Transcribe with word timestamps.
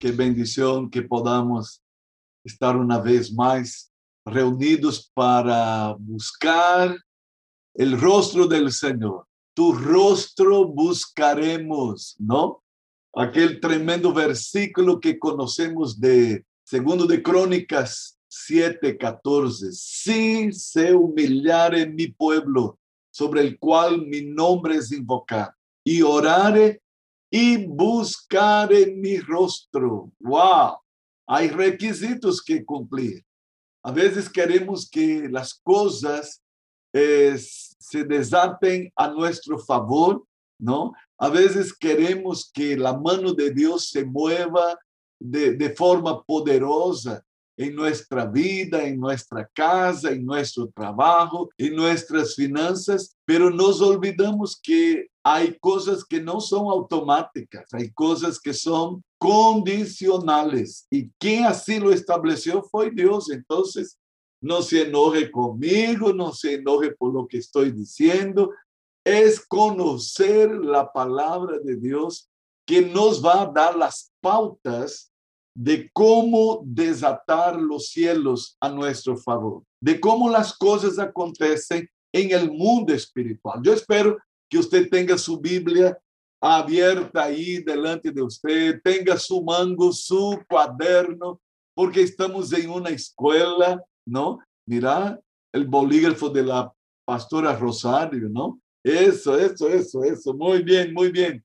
qué 0.00 0.12
bendición 0.12 0.90
que 0.90 1.02
podamos 1.02 1.82
estar 2.42 2.74
una 2.74 2.98
vez 2.98 3.32
más 3.32 3.92
reunidos 4.24 5.10
para 5.12 5.94
buscar 5.98 6.98
el 7.74 8.00
rostro 8.00 8.46
del 8.46 8.72
Señor. 8.72 9.26
Tu 9.54 9.72
rostro 9.72 10.66
buscaremos, 10.66 12.16
¿no? 12.18 12.64
Aquel 13.14 13.60
tremendo 13.60 14.12
versículo 14.12 14.98
que 14.98 15.18
conocemos 15.18 16.00
de 16.00 16.46
segundo 16.64 17.06
de 17.06 17.22
Crónicas 17.22 18.18
7:14. 18.30 19.70
Si 19.72 20.50
se 20.52 20.94
humillare 20.94 21.86
mi 21.86 22.06
pueblo, 22.06 22.78
sobre 23.12 23.42
el 23.42 23.58
cual 23.58 24.06
mi 24.06 24.22
nombre 24.22 24.76
es 24.76 24.92
invocado, 24.92 25.52
y 25.84 26.00
orare 26.00 26.80
y 27.30 27.64
buscare 27.66 28.86
mi 28.86 29.18
rostro. 29.18 30.10
¡Wow! 30.18 30.78
Hay 31.26 31.48
requisitos 31.48 32.42
que 32.42 32.64
cumplir. 32.64 33.24
A 33.82 33.92
veces 33.92 34.28
queremos 34.28 34.88
que 34.90 35.28
las 35.28 35.54
cosas 35.54 36.42
eh, 36.92 37.36
se 37.38 38.04
desaten 38.04 38.92
a 38.96 39.08
nuestro 39.08 39.58
favor, 39.58 40.24
¿no? 40.58 40.92
A 41.18 41.28
veces 41.28 41.72
queremos 41.72 42.50
que 42.52 42.76
la 42.76 42.98
mano 42.98 43.32
de 43.32 43.52
Dios 43.52 43.88
se 43.88 44.04
mueva 44.04 44.76
de, 45.18 45.52
de 45.52 45.70
forma 45.70 46.22
poderosa 46.22 47.24
en 47.56 47.76
nuestra 47.76 48.26
vida, 48.26 48.82
en 48.84 48.98
nuestra 48.98 49.48
casa, 49.54 50.10
en 50.10 50.24
nuestro 50.24 50.68
trabajo, 50.68 51.50
en 51.56 51.76
nuestras 51.76 52.34
finanzas, 52.34 53.16
pero 53.30 53.48
nos 53.48 53.80
olvidamos 53.80 54.58
que 54.60 55.06
hay 55.22 55.56
cosas 55.60 56.04
que 56.04 56.20
no 56.20 56.40
son 56.40 56.66
automáticas, 56.66 57.72
hay 57.72 57.92
cosas 57.92 58.40
que 58.40 58.52
son 58.52 59.04
condicionales. 59.20 60.88
Y 60.90 61.10
quien 61.10 61.44
así 61.44 61.78
lo 61.78 61.92
estableció 61.92 62.60
fue 62.60 62.90
Dios. 62.90 63.30
Entonces, 63.30 63.96
no 64.42 64.62
se 64.62 64.82
enoje 64.82 65.30
conmigo, 65.30 66.12
no 66.12 66.32
se 66.32 66.54
enoje 66.54 66.90
por 66.90 67.14
lo 67.14 67.28
que 67.28 67.38
estoy 67.38 67.70
diciendo, 67.70 68.50
es 69.04 69.38
conocer 69.46 70.50
la 70.50 70.92
palabra 70.92 71.60
de 71.60 71.76
Dios 71.76 72.28
que 72.66 72.82
nos 72.82 73.24
va 73.24 73.42
a 73.42 73.46
dar 73.46 73.76
las 73.76 74.10
pautas 74.20 75.12
de 75.56 75.88
cómo 75.92 76.62
desatar 76.64 77.60
los 77.60 77.90
cielos 77.90 78.56
a 78.60 78.70
nuestro 78.70 79.16
favor, 79.16 79.62
de 79.80 80.00
cómo 80.00 80.28
las 80.28 80.58
cosas 80.58 80.98
acontecen 80.98 81.88
en 82.12 82.30
el 82.32 82.50
mundo 82.50 82.92
espiritual. 82.92 83.60
Yo 83.62 83.72
espero 83.72 84.18
que 84.48 84.58
usted 84.58 84.88
tenga 84.88 85.16
su 85.16 85.40
Biblia 85.40 85.98
abierta 86.40 87.24
ahí 87.24 87.62
delante 87.62 88.10
de 88.10 88.22
usted, 88.22 88.80
tenga 88.82 89.16
su 89.18 89.42
mango, 89.42 89.92
su 89.92 90.40
cuaderno, 90.48 91.40
porque 91.74 92.02
estamos 92.02 92.52
en 92.52 92.70
una 92.70 92.90
escuela, 92.90 93.82
¿no? 94.06 94.38
Mira 94.66 95.20
el 95.52 95.66
bolígrafo 95.66 96.30
de 96.30 96.42
la 96.44 96.72
pastora 97.04 97.56
Rosario, 97.56 98.28
¿no? 98.28 98.60
Eso, 98.82 99.38
eso, 99.38 99.68
eso, 99.68 100.02
eso. 100.02 100.32
Muy 100.34 100.62
bien, 100.62 100.94
muy 100.94 101.10
bien. 101.10 101.44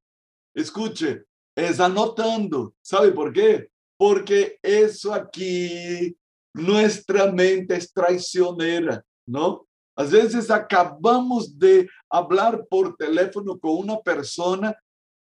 Escuche, 0.54 1.24
es 1.56 1.80
anotando. 1.80 2.74
¿Sabe 2.82 3.12
por 3.12 3.34
qué? 3.34 3.70
porque 3.98 4.60
eso 4.62 5.14
aquí, 5.14 6.16
nuestra 6.54 7.32
mente 7.32 7.76
es 7.76 7.92
traicionera, 7.92 9.04
¿no? 9.26 9.68
A 9.96 10.04
veces 10.04 10.52
acabamos 10.52 11.58
de 11.58 11.90
hablar 12.10 12.66
por 12.70 12.96
teléfono 12.96 13.58
con 13.58 13.78
una 13.78 13.98
persona 14.00 14.76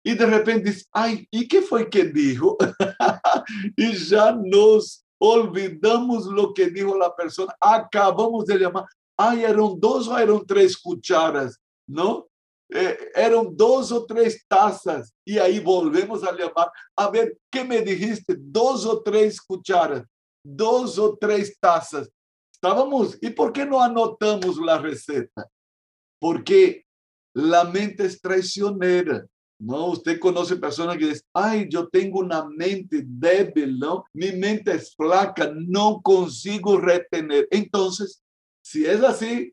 y 0.03 0.15
de 0.15 0.25
repente 0.25 0.71
dice, 0.71 0.85
ay, 0.91 1.27
¿y 1.29 1.47
qué 1.47 1.61
fue 1.61 1.89
que 1.89 2.05
dijo? 2.05 2.57
y 3.77 3.93
ya 3.93 4.31
nos 4.31 5.03
olvidamos 5.19 6.25
lo 6.25 6.53
que 6.53 6.69
dijo 6.69 6.97
la 6.97 7.15
persona, 7.15 7.55
acabamos 7.59 8.45
de 8.45 8.57
llamar, 8.57 8.85
ay, 9.17 9.43
eran 9.43 9.79
dos 9.79 10.07
o 10.07 10.17
eran 10.17 10.43
tres 10.45 10.75
cucharas, 10.77 11.59
¿no? 11.87 12.27
Eh, 12.73 12.97
eran 13.13 13.55
dos 13.55 13.91
o 13.91 14.05
tres 14.05 14.45
tazas 14.47 15.13
y 15.25 15.37
ahí 15.37 15.59
volvemos 15.59 16.23
a 16.23 16.31
llamar. 16.31 16.71
A 16.95 17.09
ver, 17.09 17.37
¿qué 17.51 17.65
me 17.65 17.81
dijiste? 17.81 18.35
Dos 18.39 18.85
o 18.85 19.01
tres 19.01 19.41
cucharas, 19.41 20.03
dos 20.43 20.97
o 20.97 21.17
tres 21.17 21.57
tazas. 21.59 22.09
Estábamos, 22.63 23.17
¿y 23.21 23.31
por 23.31 23.51
qué 23.51 23.65
no 23.65 23.81
anotamos 23.81 24.57
la 24.57 24.77
receta? 24.77 25.49
Porque 26.19 26.85
la 27.33 27.63
mente 27.63 28.05
es 28.05 28.21
traicionera. 28.21 29.25
¿no? 29.57 29.87
Usted 29.87 30.19
conoce 30.19 30.55
personas 30.57 30.97
que 30.97 31.07
dicen, 31.07 31.25
ay, 31.33 31.67
yo 31.67 31.87
tengo 31.87 32.19
una 32.19 32.45
mente 32.45 33.03
débil, 33.03 33.79
¿no? 33.79 34.05
Mi 34.13 34.31
mente 34.33 34.73
es 34.73 34.95
flaca, 34.95 35.51
no 35.55 36.01
consigo 36.03 36.79
retener. 36.79 37.47
Entonces, 37.49 38.23
si 38.63 38.85
es 38.85 39.01
así, 39.01 39.51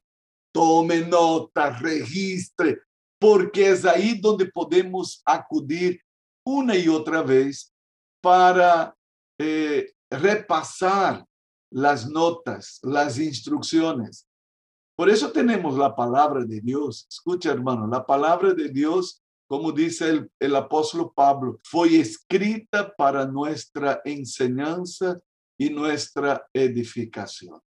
tome 0.53 1.01
nota, 1.01 1.79
registre, 1.79 2.79
porque 3.19 3.71
es 3.71 3.87
ahí 3.87 4.21
donde 4.21 4.45
podemos 4.47 5.23
acudir 5.25 5.99
una 6.45 6.77
y 6.77 6.89
otra 6.89 7.23
vez 7.23 7.73
para 8.21 8.95
eh, 9.39 9.93
repasar 10.11 11.25
las 11.71 12.09
notas, 12.09 12.81
las 12.83 13.19
instrucciones. 13.19 14.27
Por 14.97 15.09
eso 15.09 15.31
tenemos 15.31 15.77
la 15.77 15.95
palabra 15.95 16.45
de 16.45 16.61
Dios. 16.61 17.07
Escucha, 17.09 17.53
hermano, 17.53 17.87
la 17.87 18.05
palabra 18.05 18.53
de 18.53 18.69
Dios, 18.69 19.23
como 19.47 19.71
dice 19.71 20.29
el, 20.39 20.57
apóstol 20.57 21.13
Pablo, 21.15 21.59
fue 21.63 22.01
escrita 22.01 22.93
para 22.97 23.27
nuestra 23.27 24.01
enseñanza 24.05 25.19
y 25.57 25.71
nuestra 25.71 26.45
edificación. 26.53 27.61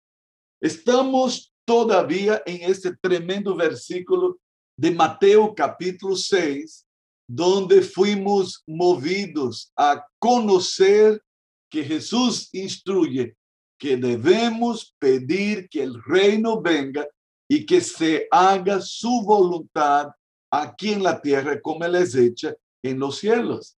Estamos 0.61 1.53
todavía 1.66 2.41
en 2.45 2.69
este 2.69 2.95
tremendo 2.97 3.55
versículo 3.55 4.39
de 4.75 4.91
Mateo 4.91 5.53
capítulo 5.53 6.16
6, 6.16 6.85
donde 7.27 7.81
fuimos 7.81 8.63
movidos 8.66 9.71
a 9.75 10.03
conocer 10.17 11.21
que 11.69 11.83
Jesús 11.83 12.49
instruye 12.53 13.35
que 13.79 13.95
debemos 13.95 14.94
pedir 15.00 15.69
que 15.69 15.81
el 15.81 16.03
reino 16.03 16.62
venga 16.62 17.07
y 17.50 17.66
que 17.66 17.81
se 17.81 18.28
haga 18.29 18.81
su 18.81 19.23
voluntad 19.23 20.09
aquí 20.51 20.91
en 20.91 21.01
la 21.01 21.19
tierra 21.22 21.59
como 21.62 21.85
Él 21.85 21.95
es 21.95 22.13
hecha 22.13 22.53
en 22.84 23.00
los 23.00 23.17
cielos. 23.17 23.78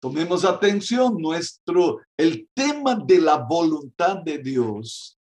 Tomemos 0.00 0.44
atención, 0.44 1.16
nuestro, 1.18 2.00
el 2.16 2.48
tema 2.54 2.94
de 2.94 3.20
la 3.20 3.36
voluntad 3.36 4.16
de 4.18 4.38
Dios 4.38 5.18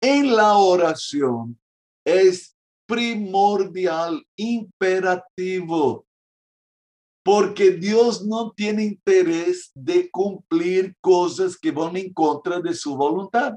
en 0.00 0.34
la 0.34 0.56
oración 0.56 1.58
es 2.04 2.54
primordial, 2.86 4.24
imperativo, 4.36 6.05
porque 7.26 7.72
Dios 7.72 8.24
no 8.24 8.52
tiene 8.52 8.84
interés 8.84 9.72
de 9.74 10.08
cumplir 10.12 10.94
cosas 11.00 11.58
que 11.58 11.72
van 11.72 11.96
en 11.96 12.12
contra 12.12 12.60
de 12.60 12.72
su 12.72 12.96
voluntad. 12.96 13.54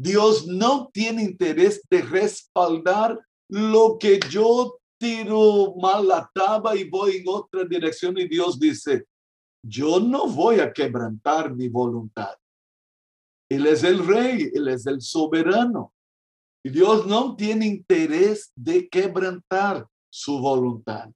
Dios 0.00 0.46
no 0.46 0.88
tiene 0.92 1.24
interés 1.24 1.82
de 1.90 2.00
respaldar 2.00 3.18
lo 3.48 3.98
que 3.98 4.20
yo 4.30 4.78
tiro 5.00 5.74
mal 5.82 6.06
la 6.06 6.30
taba 6.32 6.76
y 6.76 6.88
voy 6.88 7.16
en 7.16 7.24
otra 7.26 7.64
dirección 7.64 8.16
y 8.16 8.28
Dios 8.28 8.56
dice, 8.60 9.04
yo 9.60 9.98
no 9.98 10.28
voy 10.28 10.60
a 10.60 10.72
quebrantar 10.72 11.52
mi 11.52 11.68
voluntad. 11.68 12.36
Él 13.50 13.66
es 13.66 13.82
el 13.82 14.06
rey, 14.06 14.48
él 14.54 14.68
es 14.68 14.86
el 14.86 15.00
soberano. 15.00 15.92
Y 16.64 16.70
Dios 16.70 17.04
no 17.04 17.34
tiene 17.34 17.66
interés 17.66 18.52
de 18.54 18.88
quebrantar 18.88 19.88
su 20.08 20.38
voluntad. 20.38 21.10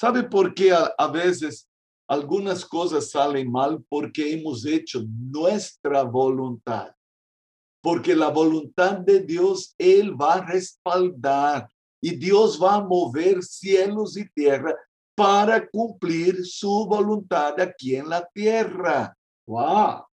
¿Sabe 0.00 0.24
por 0.24 0.54
qué 0.54 0.72
a, 0.72 1.06
veces 1.08 1.68
algunas 2.08 2.64
cosas 2.64 3.10
salen 3.10 3.50
mal? 3.50 3.84
Porque 3.88 4.32
hemos 4.32 4.66
hecho 4.66 5.04
nuestra 5.08 6.02
voluntad. 6.02 6.92
Porque 7.82 8.14
la 8.14 8.28
voluntad 8.28 8.98
de 8.98 9.20
Dios, 9.20 9.74
Él 9.78 10.20
va 10.20 10.34
a 10.34 10.46
respaldar 10.46 11.68
y 12.02 12.16
Dios 12.16 12.60
va 12.62 12.76
a 12.76 12.84
mover 12.84 13.42
cielos 13.42 14.16
y 14.16 14.28
tierra 14.30 14.74
para 15.14 15.68
cumplir 15.68 16.44
su 16.44 16.86
voluntad 16.86 17.60
aquí 17.60 17.96
en 17.96 18.08
la 18.08 18.26
tierra. 18.34 19.16
¡Wow! 19.46 20.04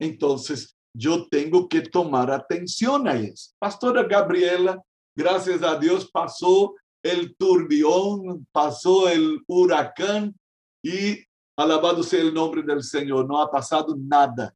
Entonces, 0.00 0.76
yo 0.96 1.28
tengo 1.28 1.68
que 1.68 1.82
tomar 1.82 2.30
atención 2.30 3.06
a 3.06 3.16
eso. 3.16 3.50
Pastora 3.58 4.02
Gabriela, 4.04 4.82
gracias 5.16 5.62
a 5.62 5.78
Dios 5.78 6.10
pasó 6.10 6.74
el 7.04 7.36
turbión, 7.36 8.46
pasó 8.50 9.08
el 9.08 9.42
huracán 9.46 10.34
y 10.82 11.18
alabado 11.56 12.02
sea 12.02 12.22
el 12.22 12.34
nombre 12.34 12.62
del 12.62 12.82
Señor, 12.82 13.28
no 13.28 13.40
ha 13.40 13.50
pasado 13.50 13.94
nada. 13.96 14.54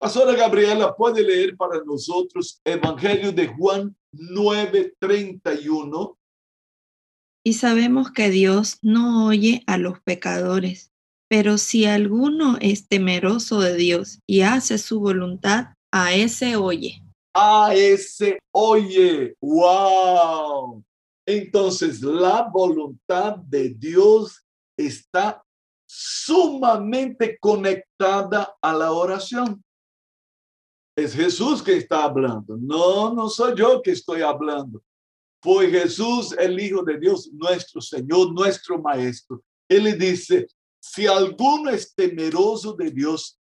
Pastora 0.00 0.34
Gabriela, 0.34 0.94
puede 0.94 1.22
leer 1.22 1.56
para 1.56 1.82
nosotros 1.84 2.60
Evangelio 2.64 3.32
de 3.32 3.48
Juan 3.48 3.94
9:31. 4.12 6.16
Y 7.44 7.54
sabemos 7.54 8.12
que 8.12 8.30
Dios 8.30 8.78
no 8.80 9.26
oye 9.26 9.64
a 9.66 9.76
los 9.76 10.00
pecadores, 10.00 10.92
Pero 11.30 11.58
si 11.58 11.84
alguno 11.84 12.56
es 12.58 12.88
temeroso 12.88 13.60
de 13.60 13.76
Dios 13.76 14.20
y 14.26 14.40
hace 14.40 14.78
su 14.78 14.98
voluntad, 14.98 15.74
a 15.92 16.14
ese 16.14 16.56
oye. 16.56 17.02
A 17.34 17.74
ese 17.74 18.38
oye. 18.50 19.36
¡Wow! 19.42 20.82
Entonces, 21.30 22.00
la 22.00 22.48
voluntad 22.50 23.36
de 23.36 23.68
Dios 23.68 24.46
está 24.74 25.44
sumamente 25.86 27.36
conectada 27.38 28.56
a 28.62 28.72
la 28.72 28.92
oración. 28.92 29.62
Es 30.96 31.12
Jesús 31.12 31.62
que 31.62 31.76
está 31.76 32.04
hablando. 32.04 32.56
No, 32.56 33.12
no 33.12 33.28
soy 33.28 33.54
yo 33.58 33.82
que 33.82 33.90
estoy 33.90 34.22
hablando. 34.22 34.82
Fue 35.42 35.68
Jesús, 35.68 36.32
el 36.32 36.58
Hijo 36.58 36.82
de 36.82 36.98
Dios, 36.98 37.30
nuestro 37.30 37.82
Señor, 37.82 38.32
nuestro 38.32 38.80
Maestro. 38.80 39.42
Él 39.68 39.98
dice, 39.98 40.46
si 40.80 41.06
alguno 41.06 41.68
es 41.68 41.94
temeroso 41.94 42.72
de 42.72 42.90
Dios 42.90 43.38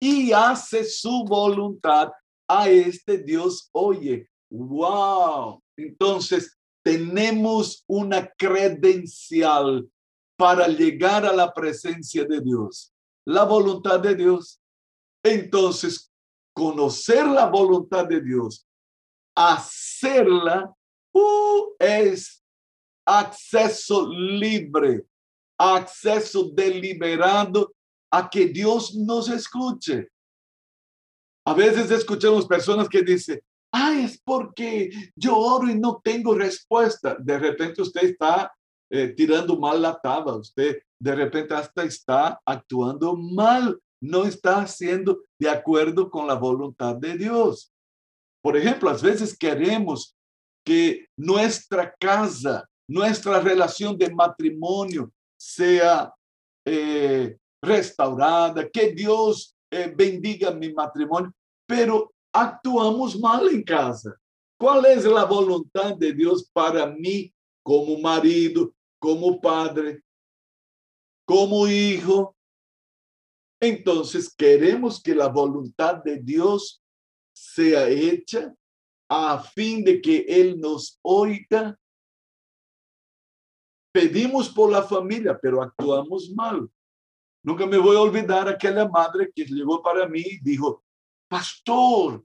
y 0.00 0.32
hace 0.32 0.82
su 0.82 1.24
voluntad, 1.28 2.10
a 2.48 2.68
este 2.68 3.18
Dios 3.18 3.68
oye. 3.70 4.28
¡Wow! 4.50 5.62
Entonces, 5.76 6.59
tenemos 6.82 7.84
una 7.86 8.26
credencial 8.36 9.88
para 10.36 10.68
llegar 10.68 11.26
a 11.26 11.32
la 11.32 11.52
presencia 11.52 12.24
de 12.24 12.40
Dios, 12.40 12.92
la 13.26 13.44
voluntad 13.44 14.00
de 14.00 14.14
Dios. 14.14 14.60
Entonces, 15.22 16.10
conocer 16.54 17.26
la 17.26 17.46
voluntad 17.46 18.06
de 18.06 18.20
Dios, 18.20 18.66
hacerla, 19.34 20.74
uh, 21.12 21.74
es 21.78 22.42
acceso 23.04 24.08
libre 24.08 25.04
acceso 25.60 26.50
deliberado 26.54 27.74
a 28.10 28.28
que 28.28 28.46
Dios 28.46 28.94
nos 28.94 29.28
escuche. 29.28 30.08
A 31.44 31.52
veces 31.52 31.90
escuchamos 31.90 32.46
personas 32.46 32.88
que 32.88 33.02
dicen, 33.02 33.40
ah, 33.72 33.94
es 33.98 34.20
porque 34.22 34.90
yo 35.16 35.36
oro 35.36 35.68
y 35.68 35.78
no 35.78 36.00
tengo 36.02 36.34
respuesta. 36.34 37.16
De 37.18 37.38
repente 37.38 37.82
usted 37.82 38.02
está 38.04 38.52
eh, 38.90 39.08
tirando 39.08 39.56
mal 39.58 39.80
la 39.80 40.00
tabla, 40.00 40.34
usted 40.34 40.82
de 41.00 41.14
repente 41.14 41.54
hasta 41.54 41.84
está 41.84 42.40
actuando 42.44 43.16
mal, 43.16 43.80
no 44.02 44.24
está 44.24 44.62
haciendo 44.62 45.22
de 45.38 45.48
acuerdo 45.48 46.10
con 46.10 46.26
la 46.26 46.34
voluntad 46.34 46.96
de 46.96 47.16
Dios. 47.16 47.72
Por 48.42 48.56
ejemplo, 48.56 48.90
a 48.90 48.94
veces 48.94 49.36
queremos 49.36 50.16
que 50.64 51.06
nuestra 51.16 51.94
casa, 51.98 52.68
nuestra 52.88 53.40
relación 53.40 53.96
de 53.96 54.12
matrimonio, 54.12 55.10
sea 55.38 56.12
eh, 56.66 57.36
restaurada, 57.62 58.68
que 58.68 58.92
Dios 58.92 59.54
eh, 59.70 59.92
bendiga 59.94 60.50
mi 60.50 60.72
matrimonio, 60.72 61.32
pero 61.66 62.12
actuamos 62.32 63.18
mal 63.18 63.48
en 63.48 63.62
casa. 63.62 64.18
¿Cuál 64.58 64.86
es 64.86 65.04
la 65.04 65.24
voluntad 65.24 65.96
de 65.96 66.12
Dios 66.12 66.48
para 66.52 66.86
mí 66.86 67.32
como 67.62 67.98
marido, 67.98 68.74
como 68.98 69.40
padre, 69.40 70.02
como 71.26 71.66
hijo? 71.66 72.36
Entonces 73.60 74.34
queremos 74.34 75.02
que 75.02 75.14
la 75.14 75.28
voluntad 75.28 76.02
de 76.02 76.18
Dios 76.18 76.82
sea 77.32 77.88
hecha 77.88 78.54
a 79.08 79.38
fin 79.38 79.84
de 79.84 80.00
que 80.00 80.24
Él 80.28 80.60
nos 80.60 80.98
oiga 81.02 81.78
pedimos 83.92 84.48
por 84.48 84.70
la 84.70 84.82
familia, 84.82 85.38
pero 85.40 85.62
actuamos 85.62 86.30
mal. 86.30 86.68
Nunca 87.42 87.66
me 87.66 87.78
voy 87.78 87.96
a 87.96 88.00
olvidar 88.00 88.48
aquella 88.48 88.88
madre 88.88 89.30
que 89.34 89.44
llegó 89.44 89.82
para 89.82 90.06
mí 90.06 90.20
y 90.20 90.40
dijo, 90.40 90.82
pastor, 91.30 92.24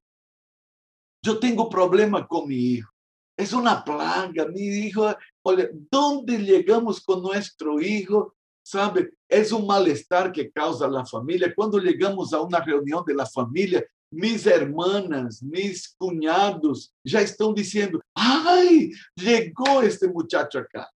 yo 1.24 1.40
tengo 1.40 1.70
problema 1.70 2.28
con 2.28 2.48
mi 2.48 2.56
hijo. 2.56 2.92
Es 3.38 3.54
plaga, 3.86 4.48
mi 4.48 4.62
hijo. 4.62 5.14
Oye, 5.44 5.70
¿dónde 5.92 6.38
llegamos 6.40 7.02
con 7.02 7.22
nuestro 7.22 7.80
hijo? 7.80 8.36
¿Sabe? 8.64 9.12
Es 9.30 9.52
un 9.52 9.68
malestar 9.68 10.32
que 10.32 10.50
causa 10.52 10.88
la 10.88 11.06
familia. 11.06 11.54
Cuando 11.54 11.78
llegamos 11.78 12.34
a 12.34 12.42
una 12.42 12.60
reunión 12.60 13.04
de 13.06 13.14
la 13.14 13.26
familia, 13.26 13.86
mis 14.12 14.46
hermanas, 14.48 15.44
mis 15.44 15.94
cuñados 15.98 16.94
ya 17.04 17.22
están 17.22 17.54
diciendo, 17.54 18.00
ay, 18.16 18.92
llegó 19.16 19.82
este 19.82 20.08
muchacho 20.08 20.60
acá. 20.60 20.90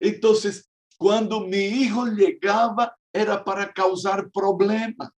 Entonces, 0.00 0.70
cuando 0.96 1.40
mi 1.40 1.58
hijo 1.58 2.06
llegaba, 2.06 2.96
era 3.12 3.42
para 3.44 3.70
causar 3.72 4.30
problemas. 4.30 5.10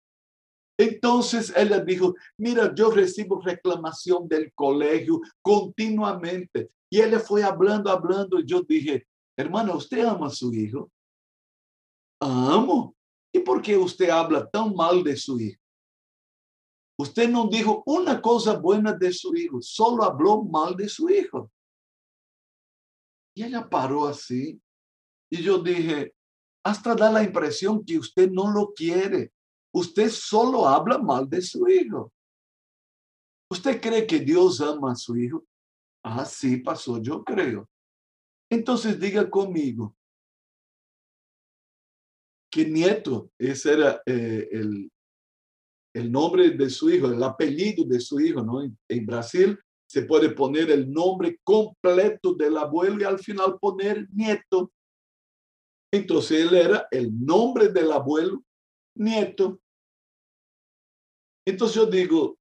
Entonces 0.82 1.52
ella 1.56 1.78
dijo, 1.78 2.14
mira, 2.36 2.74
yo 2.74 2.90
recibo 2.90 3.40
reclamación 3.40 4.26
del 4.26 4.52
colegio 4.52 5.20
continuamente. 5.40 6.70
Y 6.90 7.00
ella 7.00 7.20
fue 7.20 7.44
hablando, 7.44 7.88
hablando, 7.88 8.40
y 8.40 8.44
yo 8.44 8.62
dije, 8.62 9.06
hermana, 9.36 9.74
¿usted 9.74 10.04
ama 10.04 10.26
a 10.26 10.30
su 10.30 10.52
hijo? 10.52 10.90
Amo. 12.20 12.96
¿Y 13.32 13.38
por 13.38 13.62
qué 13.62 13.76
usted 13.76 14.10
habla 14.10 14.48
tan 14.50 14.74
mal 14.74 15.04
de 15.04 15.16
su 15.16 15.38
hijo? 15.38 15.60
Usted 16.98 17.28
no 17.28 17.46
dijo 17.48 17.84
una 17.86 18.20
cosa 18.20 18.58
buena 18.58 18.92
de 18.92 19.12
su 19.12 19.34
hijo, 19.36 19.62
solo 19.62 20.02
habló 20.02 20.42
mal 20.42 20.76
de 20.76 20.88
su 20.88 21.08
hijo. 21.08 21.50
Y 23.34 23.44
ella 23.44 23.68
paró 23.68 24.08
así 24.08 24.60
y 25.30 25.42
yo 25.42 25.58
dije, 25.58 26.12
hasta 26.64 26.94
da 26.94 27.10
la 27.10 27.22
impresión 27.22 27.84
que 27.84 27.98
usted 27.98 28.28
no 28.30 28.52
lo 28.52 28.72
quiere. 28.74 29.32
Usted 29.74 30.10
solo 30.10 30.68
habla 30.68 30.98
mal 30.98 31.28
de 31.28 31.40
su 31.40 31.66
hijo. 31.68 32.12
¿Usted 33.50 33.80
cree 33.80 34.06
que 34.06 34.20
Dios 34.20 34.60
ama 34.60 34.92
a 34.92 34.96
su 34.96 35.16
hijo? 35.16 35.44
Ah, 36.04 36.24
sí, 36.24 36.58
pasó, 36.58 37.00
yo 37.00 37.24
creo. 37.24 37.68
Entonces 38.50 38.98
diga 39.00 39.28
conmigo 39.30 39.96
que 42.50 42.66
Nieto, 42.66 43.30
ese 43.38 43.72
era 43.72 44.02
eh, 44.04 44.46
el, 44.52 44.90
el 45.94 46.12
nombre 46.12 46.50
de 46.50 46.68
su 46.68 46.90
hijo, 46.90 47.06
el 47.06 47.22
apellido 47.22 47.84
de 47.86 47.98
su 47.98 48.20
hijo, 48.20 48.42
¿no? 48.42 48.62
En, 48.62 49.06
Brasil 49.06 49.58
se 49.86 50.02
puede 50.02 50.30
poner 50.30 50.70
el 50.70 50.90
nombre 50.90 51.38
completo 51.42 52.34
del 52.34 52.58
abuelo 52.58 53.00
y 53.00 53.04
al 53.04 53.18
final 53.18 53.58
poner 53.58 54.06
Nieto. 54.12 54.70
Entonces 55.90 56.42
él 56.42 56.54
era 56.54 56.88
el 56.90 57.24
nombre 57.24 57.68
del 57.68 57.90
abuelo 57.92 58.42
nieto. 58.94 59.60
Entonces 61.46 61.76
yo 61.76 61.86
digo, 61.86 62.38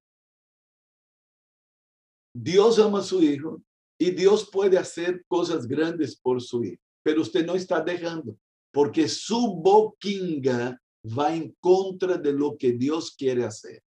Dios 2.33 2.79
ama 2.79 2.99
a 2.99 3.03
su 3.03 3.21
hijo 3.21 3.61
y 3.99 4.11
Dios 4.11 4.49
puede 4.49 4.77
hacer 4.77 5.23
cosas 5.27 5.67
grandes 5.67 6.15
por 6.15 6.41
su 6.41 6.63
hijo, 6.63 6.81
pero 7.03 7.21
usted 7.21 7.45
no 7.45 7.55
está 7.55 7.81
dejando, 7.81 8.37
porque 8.71 9.07
su 9.07 9.55
boquinga 9.55 10.79
va 11.05 11.35
en 11.35 11.55
contra 11.59 12.17
de 12.17 12.31
lo 12.31 12.57
que 12.57 12.73
Dios 12.73 13.15
quiere 13.15 13.43
hacer. 13.43 13.83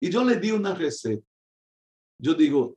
Y 0.00 0.10
yo 0.10 0.22
le 0.24 0.36
di 0.36 0.52
una 0.52 0.74
receta. 0.74 1.26
Yo 2.20 2.34
digo, 2.34 2.76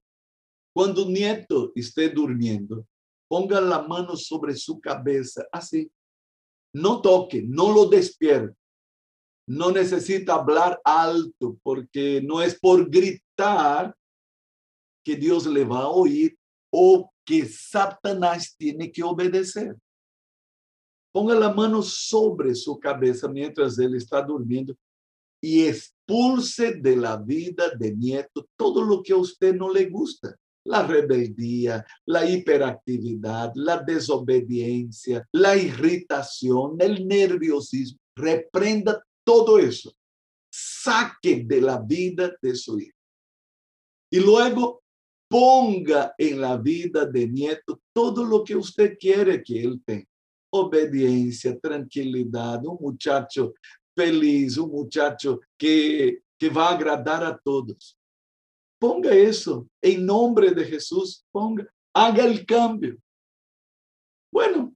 cuando 0.73 1.05
un 1.05 1.13
nieto 1.13 1.71
esté 1.75 2.09
durmiendo, 2.09 2.87
ponga 3.29 3.59
la 3.61 3.81
mano 3.83 4.15
sobre 4.15 4.55
su 4.55 4.79
cabeza, 4.79 5.45
así. 5.51 5.91
No 6.73 7.01
toque, 7.01 7.41
no 7.41 7.73
lo 7.73 7.87
despierte. 7.87 8.60
No 9.47 9.71
necesita 9.71 10.35
hablar 10.35 10.79
alto 10.83 11.57
porque 11.63 12.21
no 12.21 12.41
es 12.41 12.59
por 12.59 12.89
gritar 12.89 13.95
que 15.03 15.15
Dios 15.15 15.45
le 15.47 15.65
va 15.65 15.79
a 15.79 15.89
oír 15.89 16.37
o 16.71 17.11
que 17.25 17.45
Satanás 17.45 18.55
tiene 18.57 18.91
que 18.91 19.03
obedecer. 19.03 19.75
Ponga 21.11 21.35
la 21.35 21.53
mano 21.53 21.81
sobre 21.81 22.55
su 22.55 22.79
cabeza 22.79 23.27
mientras 23.27 23.77
él 23.79 23.95
está 23.95 24.21
durmiendo 24.21 24.75
y 25.41 25.65
expulse 25.65 26.75
de 26.75 26.95
la 26.95 27.17
vida 27.17 27.71
de 27.77 27.95
nieto 27.95 28.47
todo 28.55 28.83
lo 28.83 29.01
que 29.01 29.13
a 29.13 29.17
usted 29.17 29.55
no 29.55 29.69
le 29.69 29.89
gusta 29.89 30.35
la 30.63 30.85
rebeldía, 30.85 31.85
la 32.05 32.29
hiperactividad, 32.29 33.51
la 33.55 33.79
desobediencia, 33.79 35.27
la 35.31 35.55
irritación, 35.55 36.77
el 36.79 37.07
nerviosismo. 37.07 37.99
Reprenda 38.15 39.03
todo 39.23 39.59
eso. 39.59 39.93
Saque 40.51 41.43
de 41.45 41.61
la 41.61 41.79
vida 41.79 42.33
de 42.41 42.55
su 42.55 42.79
hijo. 42.79 42.97
Y 44.11 44.19
luego 44.19 44.83
ponga 45.29 46.13
en 46.17 46.41
la 46.41 46.57
vida 46.57 47.05
de 47.05 47.27
nieto 47.27 47.79
todo 47.93 48.25
lo 48.25 48.43
que 48.43 48.55
usted 48.55 48.97
quiere 48.99 49.41
que 49.41 49.63
él 49.63 49.81
tenga. 49.85 50.07
Obediencia, 50.53 51.57
tranquilidad, 51.57 52.65
un 52.65 52.77
muchacho 52.81 53.53
feliz, 53.95 54.57
un 54.57 54.71
muchacho 54.71 55.39
que, 55.57 56.23
que 56.37 56.49
va 56.49 56.69
a 56.69 56.73
agradar 56.75 57.23
a 57.23 57.37
todos. 57.37 57.97
Ponga 58.77 59.13
eso 59.13 59.67
en 59.81 60.05
nombre 60.05 60.51
de 60.51 60.65
Jesús, 60.65 61.23
ponga, 61.31 61.65
haga 61.93 62.25
el 62.25 62.45
cambio. 62.45 62.97
Bueno, 64.31 64.73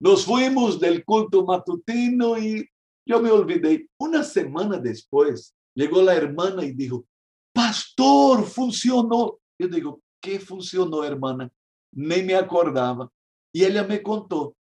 Nos 0.00 0.24
fuimos 0.24 0.78
del 0.78 1.04
culto 1.04 1.44
matutino 1.44 2.38
y 2.38 2.64
yo 3.08 3.20
me 3.20 3.30
olvidé. 3.30 3.88
Una 3.98 4.22
semana 4.22 4.78
después 4.78 5.54
llegó 5.74 6.02
la 6.02 6.14
hermana 6.14 6.64
y 6.64 6.72
dijo, 6.72 7.06
pastor, 7.52 8.44
funcionó. 8.44 9.38
Yo 9.58 9.68
digo, 9.68 10.02
¿qué 10.20 10.38
funcionó, 10.38 11.02
hermana? 11.02 11.50
Ni 11.94 12.22
me 12.22 12.34
acordaba. 12.34 13.10
Y 13.52 13.64
ella 13.64 13.84
me 13.84 14.02
contó 14.02 14.54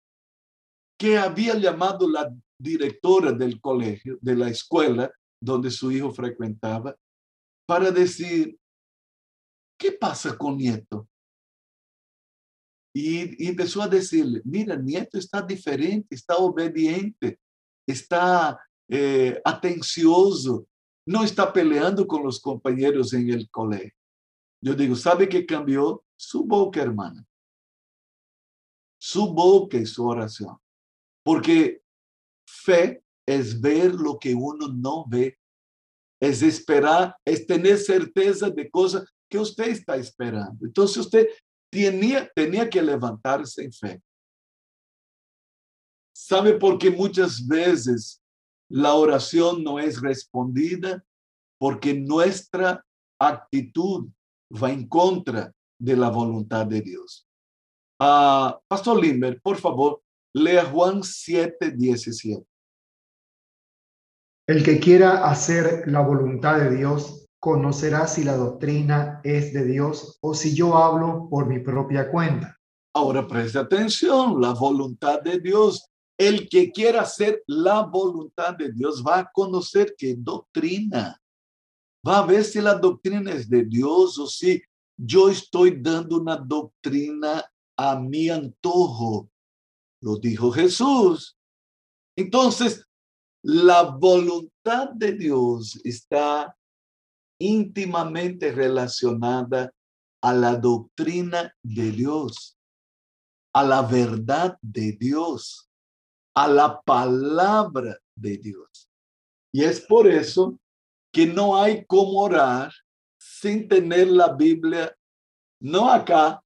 que 0.97 1.17
había 1.17 1.55
llamado 1.55 2.07
la 2.07 2.31
directora 2.57 3.31
del 3.31 3.59
colegio, 3.59 4.17
de 4.21 4.35
la 4.35 4.49
escuela 4.49 5.11
donde 5.41 5.71
su 5.71 5.91
hijo 5.91 6.11
frecuentaba, 6.11 6.95
para 7.67 7.91
decir, 7.91 8.57
¿qué 9.77 9.91
pasa 9.91 10.37
con 10.37 10.57
Nieto? 10.57 11.09
Y, 12.95 13.47
empezó 13.47 13.81
a 13.81 13.89
decirle, 13.89 14.41
mira, 14.45 14.75
Nieto 14.77 15.17
está 15.17 15.41
diferente, 15.41 16.15
está 16.15 16.37
obediente, 16.37 17.39
está 17.87 18.59
eh, 18.89 19.41
atencioso, 19.43 20.67
no 21.07 21.23
está 21.23 21.51
peleando 21.51 22.07
con 22.07 22.23
los 22.23 22.39
compañeros 22.39 23.13
en 23.13 23.29
el 23.29 23.49
colegio. 23.49 23.93
Yo 24.61 24.73
digo, 24.73 24.95
¿sabe 24.95 25.29
qué 25.29 25.45
cambió? 25.45 26.03
Su 26.15 26.43
boca, 26.45 26.81
hermana. 26.81 27.25
Su 28.99 29.33
boca 29.33 29.77
y 29.77 29.85
su 29.85 30.05
oración. 30.05 30.57
Porque 31.23 31.81
fe 32.47 33.03
es 33.27 33.59
ver 33.59 33.93
lo 33.93 34.17
que 34.17 34.33
uno 34.33 34.67
no 34.67 35.05
ve. 35.07 35.37
Es 36.19 36.41
esperar, 36.41 37.15
es 37.25 37.45
tener 37.45 37.77
certeza 37.77 38.49
de 38.49 38.69
cosas 38.69 39.03
que 39.29 39.37
usted 39.37 39.67
está 39.67 39.95
esperando. 39.97 40.65
Entonces 40.65 40.97
usted 40.97 41.27
tenía, 41.71 42.29
tenía 42.33 42.69
que 42.69 42.81
levantarse 42.81 43.63
en 43.63 43.73
fe. 43.73 44.01
¿Sabe 46.27 46.53
por 46.53 46.79
qué 46.79 46.89
muchas 46.89 47.45
veces 47.45 48.19
la 48.67 48.95
oración 48.95 49.63
no 49.63 49.77
es 49.77 50.01
respondida? 50.01 51.05
Porque 51.59 51.93
nuestra 51.93 52.83
actitud 53.19 54.07
va 54.51 54.71
en 54.71 54.87
contra 54.87 55.53
de 55.79 55.95
la 55.95 56.09
voluntad 56.09 56.65
de 56.65 56.81
Dios. 56.81 57.27
Uh, 57.99 58.57
Pastor 58.67 58.99
Limber, 58.99 59.39
por 59.39 59.57
favor, 59.57 60.01
lea 60.33 60.65
Juan 60.65 61.03
7, 61.03 61.69
17. 61.69 62.43
El 64.47 64.63
que 64.63 64.79
quiera 64.79 65.29
hacer 65.29 65.83
la 65.85 66.01
voluntad 66.01 66.57
de 66.57 66.75
Dios 66.75 67.27
conocerá 67.39 68.07
si 68.07 68.23
la 68.23 68.35
doctrina 68.35 69.21
es 69.23 69.53
de 69.53 69.63
Dios 69.63 70.17
o 70.21 70.33
si 70.33 70.55
yo 70.55 70.75
hablo 70.75 71.27
por 71.29 71.45
mi 71.45 71.59
propia 71.59 72.09
cuenta. 72.09 72.57
Ahora 72.95 73.27
preste 73.27 73.59
atención, 73.59 74.41
la 74.41 74.53
voluntad 74.53 75.21
de 75.21 75.39
Dios. 75.39 75.91
El 76.17 76.47
que 76.47 76.71
quiera 76.71 77.01
hacer 77.01 77.43
la 77.47 77.81
voluntad 77.81 78.55
de 78.55 78.71
Dios 78.71 79.03
va 79.05 79.19
a 79.19 79.31
conocer 79.31 79.95
qué 79.97 80.15
doctrina. 80.17 81.21
Va 82.07 82.19
a 82.19 82.25
ver 82.25 82.43
si 82.43 82.61
la 82.61 82.75
doctrina 82.75 83.31
es 83.31 83.49
de 83.49 83.65
Dios 83.65 84.17
o 84.17 84.27
si 84.27 84.61
yo 84.97 85.29
estoy 85.29 85.81
dando 85.81 86.17
una 86.17 86.37
doctrina 86.37 87.43
a 87.77 87.99
mi 87.99 88.29
antojo. 88.29 89.29
Lo 90.01 90.17
dijo 90.17 90.51
Jesús. 90.51 91.37
Entonces, 92.15 92.85
la 93.43 93.83
voluntad 93.83 94.89
de 94.89 95.11
Dios 95.13 95.79
está 95.83 96.55
íntimamente 97.39 98.51
relacionada 98.51 99.71
a 100.21 100.33
la 100.33 100.55
doctrina 100.55 101.53
de 101.61 101.91
Dios, 101.91 102.57
a 103.53 103.63
la 103.63 103.81
verdad 103.81 104.57
de 104.61 104.93
Dios, 104.93 105.69
a 106.35 106.47
la 106.47 106.81
palabra 106.81 107.97
de 108.15 108.37
Dios. 108.37 108.89
Y 109.53 109.63
es 109.63 109.79
por 109.79 110.07
eso 110.07 110.59
que 111.11 111.25
no 111.25 111.55
hay 111.55 111.85
como 111.85 112.21
orar 112.21 112.73
sin 113.17 113.67
tener 113.69 114.09
la 114.09 114.33
Biblia, 114.33 114.93
no 115.61 115.89
acá, 115.89 116.43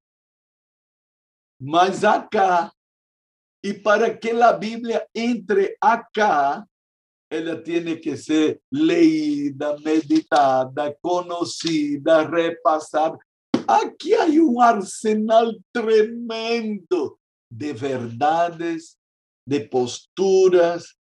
mas 1.60 2.04
acá. 2.04 2.72
Y 3.64 3.74
para 3.74 4.18
que 4.18 4.32
la 4.32 4.54
Biblia 4.54 5.08
entre 5.12 5.76
acá, 5.82 6.66
ella 7.32 7.62
tiene 7.64 8.00
que 8.00 8.16
ser 8.16 8.62
leída, 8.72 9.76
meditada, 9.84 10.96
conocida, 11.02 12.28
repasada. 12.28 13.18
Aquí 13.68 14.14
hay 14.14 14.38
un 14.38 14.62
arsenal 14.62 15.60
tremendo 15.72 17.20
de 17.52 17.74
verdades, 17.74 18.99
de 19.50 19.62
posturas, 19.62 20.96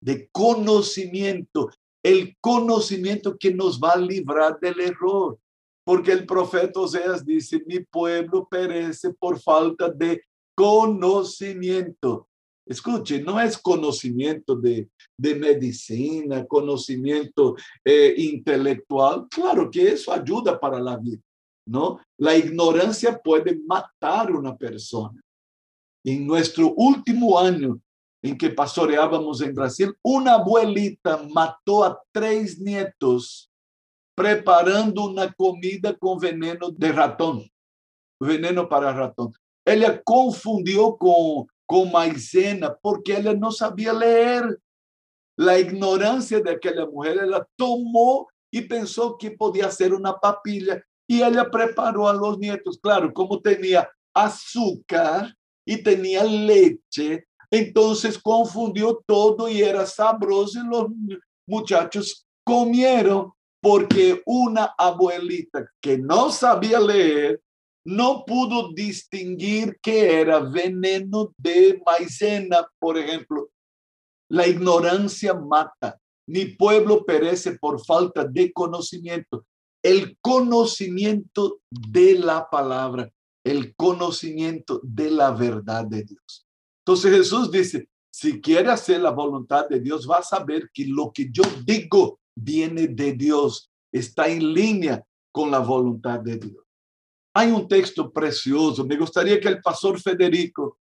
de 0.00 0.28
conocimiento. 0.30 1.70
El 2.02 2.36
conocimiento 2.40 3.36
que 3.36 3.52
nos 3.52 3.80
va 3.80 3.92
a 3.92 3.98
librar 3.98 4.58
del 4.60 4.80
error. 4.80 5.38
Porque 5.84 6.12
el 6.12 6.24
profeta 6.24 6.80
Oseas 6.80 7.26
dice, 7.26 7.62
mi 7.66 7.80
pueblo 7.80 8.46
perece 8.48 9.12
por 9.12 9.40
falta 9.40 9.88
de 9.88 10.22
conocimiento. 10.54 12.28
Escuche, 12.64 13.20
no 13.20 13.40
es 13.40 13.58
conocimiento 13.58 14.54
de, 14.54 14.88
medicina, 15.18 16.46
conocimiento 16.46 17.56
eh, 17.84 18.14
intelectual. 18.16 19.26
Claro 19.28 19.68
que 19.68 19.88
eso 19.88 20.12
ayuda 20.12 20.60
para 20.60 20.78
la 20.78 20.96
vida, 20.96 21.22
¿no? 21.66 21.98
La 22.18 22.36
ignorancia 22.36 23.18
puede 23.20 23.58
matar 23.66 24.30
a 24.30 24.38
una 24.38 24.56
persona. 24.56 25.20
En 26.04 26.26
nuestro 26.26 26.72
último 26.76 27.38
año 27.38 27.80
en 28.22 28.36
que 28.36 28.50
pastoreábamos 28.50 29.40
en 29.40 29.54
Brasil, 29.54 29.94
una 30.02 30.34
abuelita 30.34 31.22
mató 31.32 31.84
a 31.84 32.00
tres 32.12 32.58
nietos 32.58 33.50
preparando 34.14 35.06
una 35.06 35.32
comida 35.32 35.96
con 35.96 36.18
veneno 36.18 36.70
de 36.70 36.92
ratón, 36.92 37.50
veneno 38.20 38.68
para 38.68 38.92
ratón. 38.92 39.32
Ella 39.64 40.02
confundió 40.02 40.96
con 40.96 41.46
com 41.70 41.86
maisena, 41.86 42.76
porque 42.82 43.12
ela 43.12 43.32
não 43.32 43.52
sabia 43.52 43.92
ler. 43.92 44.60
A 45.38 45.56
ignorância 45.56 46.42
daquela 46.42 46.84
mulher, 46.84 47.18
ela 47.18 47.46
tomou 47.56 48.26
e 48.52 48.60
pensou 48.60 49.16
que 49.16 49.30
podia 49.30 49.70
ser 49.70 49.94
uma 49.94 50.12
papilha. 50.12 50.84
E 51.08 51.22
ela 51.22 51.48
preparou 51.48 52.08
a 52.08 52.12
los 52.12 52.38
nietos, 52.38 52.76
claro, 52.82 53.12
como 53.12 53.40
tinha 53.40 53.88
açúcar 54.12 55.32
e 55.70 55.76
tinha 55.78 56.24
leite, 56.24 57.24
então 57.52 57.92
confundiu 58.24 59.00
todo 59.06 59.48
e 59.48 59.62
era 59.62 59.86
sabroso 59.86 60.58
e 60.58 60.68
os 60.68 61.18
muchachos 61.48 62.24
comieron 62.44 63.30
porque 63.62 64.20
uma 64.26 64.74
abuelita 64.76 65.70
que 65.80 65.96
não 65.96 66.30
sabia 66.30 66.80
ler 66.80 67.40
no 67.84 68.24
pudo 68.24 68.74
distinguir 68.74 69.78
que 69.82 69.90
era 69.90 70.40
veneno 70.40 71.32
de 71.38 71.80
maicena, 71.86 72.66
por 72.80 72.96
ejemplo. 72.96 73.48
La 74.28 74.46
ignorancia 74.46 75.34
mata. 75.34 75.98
Mi 76.26 76.46
pueblo 76.46 77.04
perece 77.04 77.58
por 77.58 77.84
falta 77.84 78.24
de 78.24 78.52
conocimiento. 78.52 79.44
El 79.82 80.16
conocimiento 80.20 81.60
de 81.70 82.18
la 82.18 82.48
palabra, 82.48 83.10
el 83.44 83.74
conocimiento 83.74 84.80
de 84.82 85.10
la 85.10 85.30
verdad 85.30 85.86
de 85.86 86.04
Dios. 86.04 86.46
Entonces 86.84 87.12
Jesús 87.14 87.50
dice, 87.50 87.88
si 88.12 88.40
quiere 88.40 88.70
hacer 88.70 89.00
la 89.00 89.10
voluntad 89.10 89.68
de 89.68 89.80
Dios, 89.80 90.08
va 90.08 90.18
a 90.18 90.22
saber 90.22 90.70
que 90.72 90.86
lo 90.86 91.12
que 91.12 91.30
yo 91.30 91.42
digo 91.64 92.20
viene 92.34 92.88
de 92.88 93.12
Dios, 93.12 93.70
está 93.92 94.28
en 94.28 94.52
línea 94.52 95.04
con 95.32 95.50
la 95.50 95.58
voluntad 95.58 96.20
de 96.20 96.36
Dios. 96.36 96.64
Hay 97.34 97.50
un 97.50 97.68
texto 97.68 98.10
precioso. 98.10 98.84
Me 98.84 98.96
gustaría 98.96 99.38
que 99.40 99.48
el 99.48 99.60
pastor 99.60 100.00
Federico, 100.00 100.78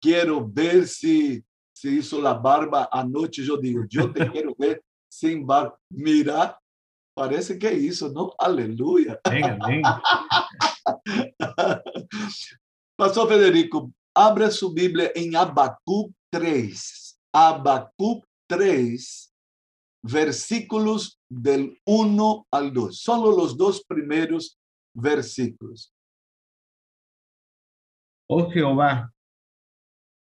quiero 0.00 0.46
ver 0.48 0.86
si 0.88 1.42
se 1.72 1.90
hizo 1.90 2.20
la 2.20 2.34
barba 2.34 2.88
anoche. 2.90 3.44
Yo 3.44 3.56
digo, 3.56 3.84
yo 3.88 4.12
te 4.12 4.28
quiero 4.32 4.54
ver 4.58 4.82
sin 5.08 5.46
barba. 5.46 5.78
Mira, 5.90 6.58
parece 7.14 7.58
que 7.58 7.72
hizo, 7.72 8.10
¿no? 8.10 8.32
Aleluya. 8.38 9.20
Venga, 9.28 9.58
venga. 9.66 10.02
Pastor 12.96 13.28
Federico, 13.28 13.92
abra 14.14 14.50
su 14.50 14.72
Biblia 14.72 15.10
en 15.14 15.34
Habacuc 15.36 16.12
3. 16.30 17.20
Habacuc 17.32 18.24
3, 18.48 19.34
versículos 20.02 21.18
del 21.28 21.78
1 21.86 22.46
al 22.50 22.72
2. 22.72 22.98
Solo 22.98 23.36
los 23.36 23.56
dos 23.56 23.84
primeros 23.84 24.58
versículos. 24.94 25.92
Oh 28.28 28.50
Jehová, 28.50 29.12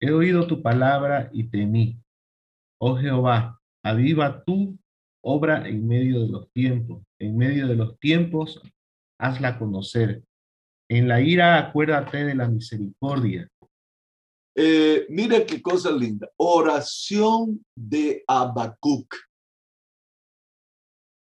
he 0.00 0.12
oído 0.12 0.46
tu 0.46 0.62
palabra 0.62 1.30
y 1.32 1.44
temí. 1.48 1.98
Oh 2.80 2.96
Jehová, 2.96 3.60
aviva 3.82 4.44
tu 4.44 4.78
obra 5.24 5.68
en 5.68 5.86
medio 5.86 6.20
de 6.20 6.28
los 6.28 6.50
tiempos. 6.52 7.02
En 7.18 7.36
medio 7.36 7.66
de 7.66 7.74
los 7.74 7.98
tiempos, 7.98 8.60
hazla 9.18 9.58
conocer. 9.58 10.22
En 10.88 11.06
la 11.06 11.20
ira 11.20 11.58
acuérdate 11.58 12.24
de 12.24 12.34
la 12.34 12.48
misericordia. 12.48 13.48
Eh, 14.56 15.06
mira 15.10 15.44
qué 15.44 15.60
cosa 15.60 15.90
linda. 15.90 16.28
Oración 16.36 17.64
de 17.76 18.24
Habacuc. 18.26 19.14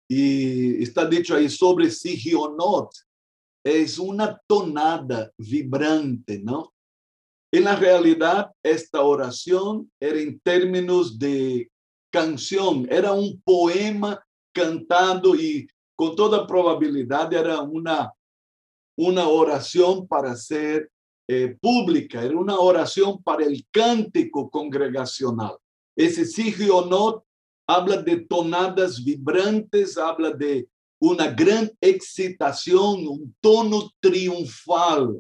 Y 0.08 0.84
está 0.84 1.06
dicho 1.06 1.36
ahí 1.36 1.50
sobre 1.50 1.90
Sigionot. 1.90 2.92
Es 3.66 3.98
una 3.98 4.40
tonada 4.48 5.32
vibrante, 5.38 6.40
¿no? 6.40 6.72
En 7.52 7.64
la 7.64 7.76
realidad, 7.76 8.52
esta 8.62 9.02
oración 9.02 9.90
era 10.00 10.20
en 10.20 10.40
términos 10.42 11.18
de 11.18 11.72
canción, 12.12 12.88
era 12.90 13.14
un 13.14 13.42
poema 13.42 14.24
cantado 14.54 15.36
y 15.36 15.68
con 15.96 16.16
toda 16.16 16.46
probabilidad 16.46 17.34
era 17.34 17.62
una, 17.62 18.12
una 18.98 19.28
oración 19.28 20.08
para 20.08 20.36
ser 20.36 20.90
eh, 21.28 21.58
pública, 21.60 22.24
era 22.24 22.38
una 22.38 22.60
oración 22.60 23.22
para 23.24 23.46
el 23.46 23.66
cántico 23.72 24.50
congregacional. 24.50 25.58
Ese 25.96 26.26
Sigionot 26.26 27.24
habla 27.68 27.98
de 28.02 28.18
tonadas 28.18 29.04
vibrantes, 29.04 29.98
habla 29.98 30.32
de 30.32 30.68
una 31.00 31.28
gran 31.28 31.72
excitación, 31.82 33.08
un 33.08 33.36
tono 33.42 33.92
triunfal, 34.00 35.20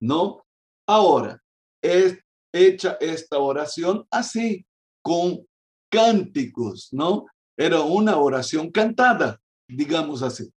¿no? 0.00 0.42
Ahora, 0.86 1.40
es 1.82 2.18
hecha 2.52 2.96
esta 3.00 3.38
oración 3.38 4.06
así, 4.10 4.64
con 5.02 5.46
cánticos, 5.90 6.88
¿no? 6.92 7.26
Era 7.56 7.80
una 7.80 8.16
oración 8.16 8.70
cantada, 8.70 9.40
digamos 9.68 10.22
así. 10.22 10.50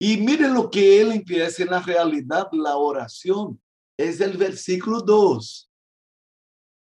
Y 0.00 0.16
mire 0.18 0.48
lo 0.48 0.70
que 0.70 1.00
él 1.00 1.12
empieza 1.12 1.62
en 1.62 1.70
la 1.70 1.80
realidad, 1.80 2.48
la 2.52 2.76
oración, 2.76 3.60
es 3.98 4.20
el 4.20 4.36
versículo 4.36 5.00
2. 5.00 5.70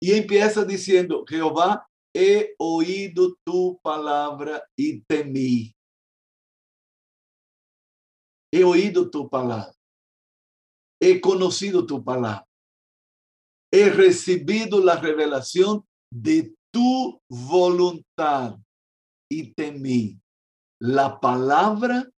Y 0.01 0.13
empieza 0.13 0.65
diciendo, 0.65 1.25
Jehová, 1.27 1.89
he 2.15 2.55
oído 2.59 3.37
tu 3.45 3.79
palabra 3.83 4.63
y 4.77 5.01
temí. 5.03 5.75
He 8.53 8.65
oído 8.65 9.11
tu 9.11 9.29
palabra. 9.29 9.75
He 11.01 11.21
conocido 11.21 11.85
tu 11.85 12.03
palabra. 12.03 12.47
He 13.71 13.91
recibido 13.91 14.83
la 14.83 14.97
revelación 14.97 15.87
de 16.11 16.55
tu 16.73 17.21
voluntad 17.29 18.59
y 19.31 19.53
temí. 19.53 20.19
La 20.81 21.21
palabra 21.21 22.09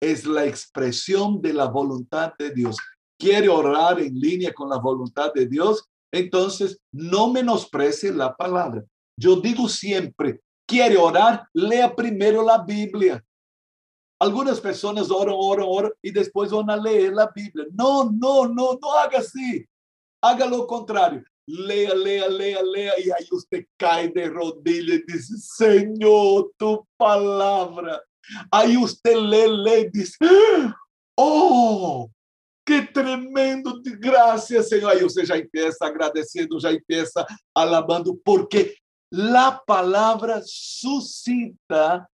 es 0.00 0.26
la 0.26 0.44
expresión 0.44 1.40
de 1.40 1.52
la 1.52 1.66
voluntad 1.66 2.32
de 2.38 2.50
Dios. 2.50 2.76
Quiere 3.18 3.48
orar 3.48 4.00
en 4.00 4.18
línea 4.18 4.52
con 4.52 4.68
la 4.68 4.78
voluntad 4.78 5.32
de 5.32 5.46
Dios, 5.46 5.84
entonces 6.12 6.78
no 6.92 7.32
menosprecie 7.32 8.12
la 8.12 8.34
palabra. 8.36 8.84
Yo 9.18 9.36
digo 9.36 9.68
siempre, 9.68 10.40
quiere 10.66 10.96
orar, 10.96 11.48
lea 11.54 11.94
primero 11.94 12.42
la 12.42 12.62
Biblia. 12.62 13.24
Algunas 14.18 14.60
personas 14.60 15.10
oran, 15.10 15.34
oran, 15.38 15.66
oran 15.68 15.92
y 16.02 16.10
después 16.10 16.50
van 16.50 16.70
a 16.70 16.76
leer 16.76 17.12
la 17.12 17.30
Biblia. 17.34 17.66
No, 17.72 18.04
no, 18.04 18.46
no, 18.46 18.78
no 18.80 18.92
haga 18.92 19.18
así. 19.18 19.64
Haga 20.22 20.46
lo 20.46 20.66
contrario. 20.66 21.22
Lea, 21.46 21.94
lea, 21.94 22.28
lea, 22.28 22.62
lea 22.62 22.92
y 22.98 23.10
ahí 23.10 23.26
usted 23.30 23.66
cae 23.76 24.08
de 24.08 24.28
rodillas 24.28 25.00
y 25.06 25.12
dice, 25.12 25.34
Señor, 25.38 26.50
tu 26.56 26.86
palabra. 26.96 28.02
Ahí 28.50 28.76
usted 28.76 29.16
lee, 29.16 29.90
dice, 29.92 30.18
oh, 31.16 32.10
qué 32.64 32.82
tremendo, 32.82 33.80
gracias, 33.98 34.68
Señor. 34.68 34.92
Aí 34.92 35.02
você 35.02 35.24
já 35.24 35.36
empieza 35.36 35.86
agradecendo, 35.86 36.58
já 36.60 36.72
empieza 36.72 37.26
alabando, 37.54 38.16
porque 38.24 38.76
la 39.10 39.62
palabra 39.66 40.42
suscita 40.44 42.08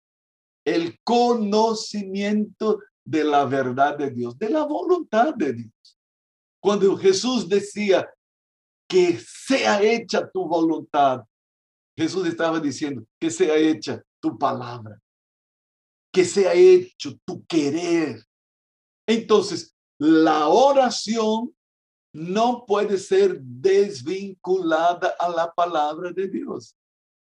el 0.64 0.98
conocimiento 1.02 2.80
de 3.04 3.24
la 3.24 3.44
verdad 3.44 3.96
de 3.96 4.10
Dios, 4.10 4.38
de 4.38 4.50
la 4.50 4.64
voluntad 4.64 5.34
de 5.34 5.52
Dios. 5.52 5.98
Cuando 6.60 6.96
Jesús 6.96 7.48
decía 7.48 8.08
que 8.88 9.18
sea 9.18 9.82
hecha 9.82 10.30
tu 10.30 10.46
voluntad, 10.46 11.22
Jesús 11.96 12.26
estaba 12.26 12.60
diciendo 12.60 13.04
que 13.18 13.30
sea 13.30 13.56
hecha 13.56 14.02
tu 14.20 14.38
palabra, 14.38 15.00
que 16.12 16.24
sea 16.24 16.52
hecho 16.54 17.18
tu 17.24 17.44
querer. 17.46 18.22
Entonces, 19.06 19.74
la 19.98 20.48
oración 20.48 21.54
no 22.14 22.64
puede 22.66 22.98
ser 22.98 23.40
desvinculada 23.40 25.14
a 25.18 25.28
la 25.28 25.52
palabra 25.52 26.12
de 26.12 26.28
Dios. 26.28 26.76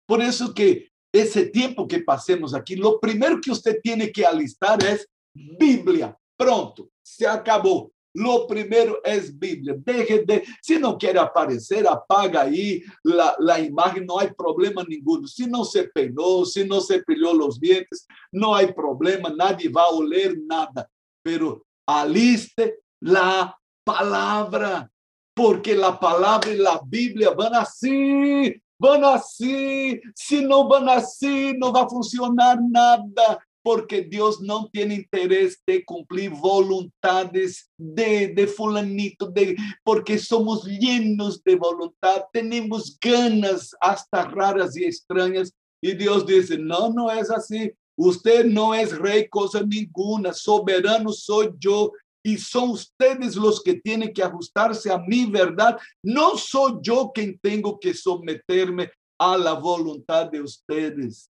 Por 0.07 0.23
eso 0.23 0.55
que 0.55 0.91
ese 1.13 1.47
tiempo 1.47 1.87
que 1.87 2.01
pasemos 2.01 2.55
aquí, 2.55 2.77
lo 2.77 2.99
primero 2.99 3.41
que 3.41 3.51
usted 3.51 3.81
tiene 3.83 4.11
que 4.11 4.25
alistar 4.25 4.83
es 4.85 5.07
Biblia. 5.35 6.17
Pronto, 6.37 6.89
se 7.03 7.27
acabó. 7.27 7.93
Lo 8.15 8.47
primero 8.47 9.01
es 9.05 9.37
Biblia. 9.39 9.75
Deje 9.77 10.25
de, 10.25 10.45
si 10.63 10.79
no 10.79 10.97
quiere 10.97 11.19
aparecer, 11.19 11.87
apaga 11.87 12.43
ahí 12.43 12.83
la, 13.03 13.37
la 13.39 13.61
imagen, 13.61 14.07
no 14.07 14.19
hay 14.19 14.33
problema 14.33 14.83
ninguno. 14.83 15.27
Si 15.27 15.47
no 15.47 15.65
se 15.65 15.85
peinó, 15.85 16.45
si 16.45 16.65
no 16.65 16.81
se 16.81 17.03
peleó 17.03 17.35
los 17.35 17.61
dientes, 17.61 18.07
no 18.33 18.55
hay 18.55 18.73
problema, 18.73 19.31
nadie 19.31 19.69
va 19.69 19.85
a 19.85 19.91
oler 19.91 20.37
nada. 20.47 20.89
Pero 21.23 21.65
aliste 21.87 22.81
la 23.01 23.57
palabra, 23.85 24.91
porque 25.35 25.75
la 25.75 25.99
palabra 25.99 26.51
y 26.51 26.57
la 26.57 26.81
Biblia 26.85 27.31
van 27.31 27.55
así, 27.55 28.61
van 28.79 29.05
así. 29.05 30.01
Si 30.15 30.45
no 30.45 30.67
van 30.67 30.89
así, 30.89 31.55
no 31.57 31.73
va 31.73 31.83
a 31.83 31.89
funcionar 31.89 32.59
nada 32.61 33.39
porque 33.63 34.03
Dios 34.03 34.41
no 34.41 34.69
tiene 34.73 34.95
interés 34.95 35.63
de 35.67 35.85
cumplir 35.85 36.31
voluntades 36.31 37.71
de, 37.77 38.29
de 38.29 38.47
fulanito, 38.47 39.31
de, 39.31 39.57
porque 39.85 40.19
somos 40.19 40.65
llenos 40.65 41.43
de 41.43 41.57
voluntad, 41.57 42.25
tenemos 42.33 42.97
ganas 43.01 43.75
hasta 43.81 44.25
raras 44.25 44.77
y 44.77 44.85
extrañas, 44.85 45.53
y 45.83 45.93
Dios 45.95 46.27
dice, 46.27 46.59
no, 46.59 46.93
no 46.93 47.11
es 47.11 47.31
así, 47.31 47.73
usted 47.97 48.47
no 48.47 48.75
es 48.75 48.97
rey 48.97 49.29
cosa 49.29 49.63
ninguna, 49.63 50.33
soberano 50.33 51.13
soy 51.13 51.51
yo, 51.59 51.93
y 52.25 52.37
son 52.37 52.71
ustedes 52.71 53.37
los 53.37 53.63
que 53.63 53.75
tienen 53.75 54.13
que 54.13 54.23
ajustarse 54.23 54.91
a 54.91 54.99
mi 54.99 55.27
verdad, 55.27 55.79
no 56.03 56.37
soy 56.37 56.75
yo 56.83 57.11
quien 57.15 57.39
tengo 57.39 57.79
que 57.79 57.95
someterme 57.95 58.91
a 59.19 59.37
la 59.37 59.55
voluntad 59.55 60.31
de 60.31 60.43
ustedes. 60.43 61.31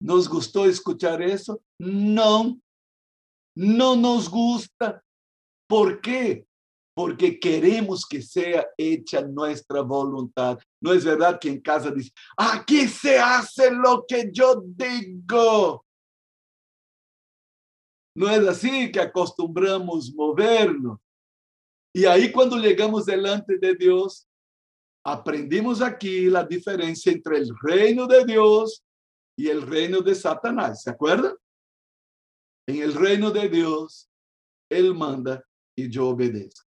¿Nos 0.00 0.28
gustó 0.28 0.64
escuchar 0.64 1.20
eso? 1.20 1.62
No, 1.78 2.58
no 3.54 3.96
nos 3.96 4.30
gusta. 4.30 5.04
¿Por 5.68 6.00
qué? 6.00 6.46
Porque 6.94 7.38
queremos 7.38 8.06
que 8.06 8.22
sea 8.22 8.66
hecha 8.78 9.20
nuestra 9.20 9.82
voluntad. 9.82 10.58
No 10.82 10.92
es 10.92 11.04
verdad 11.04 11.38
que 11.38 11.50
en 11.50 11.60
casa 11.60 11.90
dice, 11.90 12.12
aquí 12.36 12.88
se 12.88 13.18
hace 13.18 13.70
lo 13.70 14.04
que 14.06 14.30
yo 14.32 14.62
digo. 14.64 15.84
No 18.16 18.28
es 18.28 18.46
así 18.48 18.90
que 18.90 19.00
acostumbramos 19.00 20.12
movernos. 20.14 20.98
Y 21.94 22.06
ahí 22.06 22.32
cuando 22.32 22.56
llegamos 22.56 23.04
delante 23.04 23.58
de 23.58 23.74
Dios, 23.74 24.26
aprendimos 25.04 25.82
aquí 25.82 26.26
la 26.26 26.44
diferencia 26.44 27.12
entre 27.12 27.38
el 27.38 27.50
reino 27.62 28.06
de 28.06 28.24
Dios 28.24 28.82
y 29.36 29.48
el 29.48 29.62
reino 29.62 30.00
de 30.00 30.14
Satanás. 30.14 30.82
¿Se 30.82 30.90
acuerdan? 30.90 31.34
En 32.68 32.82
el 32.82 32.94
reino 32.94 33.30
de 33.30 33.48
Dios, 33.48 34.08
Él 34.70 34.94
manda 34.94 35.44
y 35.76 35.90
yo 35.90 36.08
obedezco. 36.08 36.66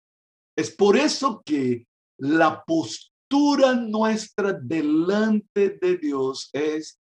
Es 0.57 0.71
por 0.71 0.97
eso 0.97 1.43
que 1.45 1.87
la 2.19 2.65
postura 2.65 3.75
nuestra 3.75 4.53
delante 4.53 5.79
de 5.81 5.99
Dios 5.99 6.49
es 6.53 6.99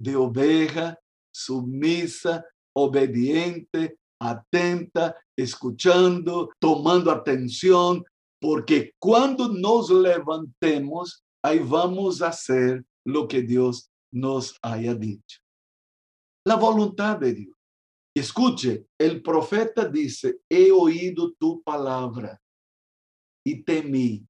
de 0.00 0.16
oveja, 0.16 0.98
sumisa, 1.32 2.44
obediente, 2.74 3.98
atenta, 4.20 5.16
escuchando, 5.36 6.50
tomando 6.60 7.10
atención, 7.10 8.04
porque 8.40 8.92
cuando 8.98 9.48
nos 9.48 9.90
levantemos, 9.90 11.24
ahí 11.44 11.58
vamos 11.58 12.22
a 12.22 12.28
hacer 12.28 12.84
lo 13.04 13.26
que 13.26 13.42
Dios 13.42 13.90
nos 14.12 14.58
haya 14.62 14.94
dicho. 14.94 15.40
La 16.46 16.56
voluntad 16.56 17.18
de 17.18 17.34
Dios. 17.34 17.56
Escuche, 18.14 18.86
el 18.98 19.22
profeta 19.22 19.88
dice, 19.88 20.40
he 20.48 20.70
oído 20.70 21.32
tu 21.32 21.62
palabra 21.62 22.38
y 23.44 23.62
temí. 23.62 24.26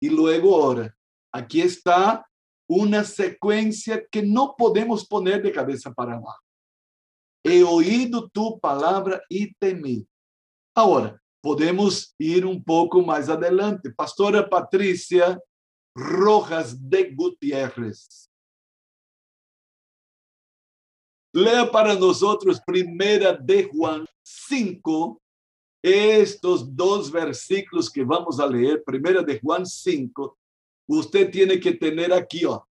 Y 0.00 0.10
luego 0.10 0.54
ahora, 0.54 0.94
aquí 1.32 1.62
está 1.62 2.28
una 2.68 3.02
secuencia 3.04 4.06
que 4.10 4.22
no 4.22 4.54
podemos 4.56 5.06
poner 5.06 5.42
de 5.42 5.52
cabeza 5.52 5.92
para 5.92 6.14
abajo. 6.14 6.42
He 7.42 7.62
oído 7.62 8.28
tu 8.28 8.58
palabra 8.58 9.22
y 9.28 9.54
temí. 9.54 10.06
Ahora, 10.74 11.20
podemos 11.42 12.14
ir 12.18 12.44
um 12.46 12.60
pouco 12.62 13.02
mais 13.02 13.28
adelante. 13.28 13.90
Pastora 13.90 14.48
Patrícia 14.48 15.38
Rojas 15.94 16.74
de 16.74 17.10
Gutiérrez. 17.14 18.30
Lea 21.34 21.66
para 21.68 21.96
nós 21.96 22.20
primeira 22.64 23.36
de 23.36 23.64
Juan 23.64 24.06
5, 24.22 25.20
estos 25.82 26.64
dos 26.76 27.10
versículos 27.10 27.90
que 27.90 28.04
vamos 28.04 28.38
a 28.38 28.46
leer, 28.46 28.84
primera 28.84 29.20
de 29.20 29.40
Juan 29.40 29.66
5, 29.66 30.38
usted 30.86 31.32
tiene 31.32 31.58
que 31.58 31.72
tener 31.72 32.12
aquí, 32.12 32.44
ó, 32.44 32.64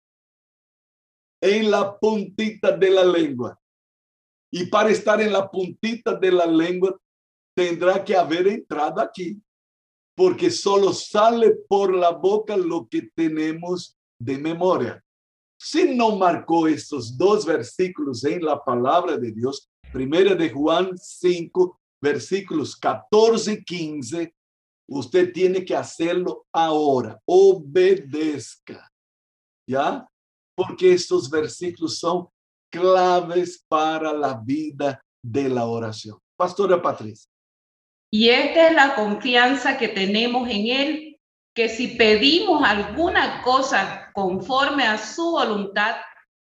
en 1.42 1.72
la 1.72 1.98
puntita 1.98 2.78
de 2.78 2.92
la 2.92 3.04
lengua. 3.04 3.60
Y 4.52 4.68
para 4.68 4.92
estar 4.92 5.20
en 5.20 5.34
la 5.34 5.50
puntita 5.50 6.14
de 6.14 6.32
la 6.32 6.46
lengua, 6.46 6.96
tendrá 7.56 8.04
que 8.06 8.16
haber 8.16 8.48
entrado 8.48 9.02
aquí, 9.02 9.42
porque 10.16 10.52
solo 10.52 10.94
sale 10.94 11.56
por 11.68 11.96
la 11.96 12.12
boca 12.12 12.56
lo 12.56 12.88
que 12.88 13.10
tenemos 13.16 13.98
de 14.20 14.38
memoria. 14.38 15.04
Si 15.64 15.94
no 15.94 16.16
marcó 16.16 16.68
estos 16.68 17.16
dos 17.16 17.46
versículos 17.46 18.24
en 18.24 18.44
la 18.44 18.60
palabra 18.64 19.16
de 19.16 19.32
Dios, 19.32 19.70
primera 19.94 20.34
de 20.34 20.50
Juan 20.50 20.98
5, 20.98 21.80
versículos 22.02 22.76
14 22.76 23.54
y 23.54 23.64
15, 23.64 24.34
usted 24.90 25.32
tiene 25.32 25.64
que 25.64 25.76
hacerlo 25.76 26.48
ahora. 26.52 27.22
Obedezca. 27.26 28.92
¿Ya? 29.70 30.08
Porque 30.56 30.94
estos 30.94 31.30
versículos 31.30 32.00
son 32.00 32.28
claves 32.72 33.64
para 33.68 34.14
la 34.14 34.42
vida 34.44 35.00
de 35.24 35.48
la 35.48 35.66
oración. 35.66 36.18
Pastora 36.36 36.82
Patricia. 36.82 37.30
Y 38.10 38.30
esta 38.30 38.70
es 38.70 38.74
la 38.74 38.96
confianza 38.96 39.78
que 39.78 39.90
tenemos 39.90 40.50
en 40.50 40.68
Él, 40.68 41.11
que 41.54 41.70
si 41.70 41.90
pedimos 41.90 42.64
alguna 42.64 43.42
cosa 43.44 44.10
conforme 44.14 44.84
a 44.84 44.98
su 44.98 45.32
voluntad, 45.32 45.96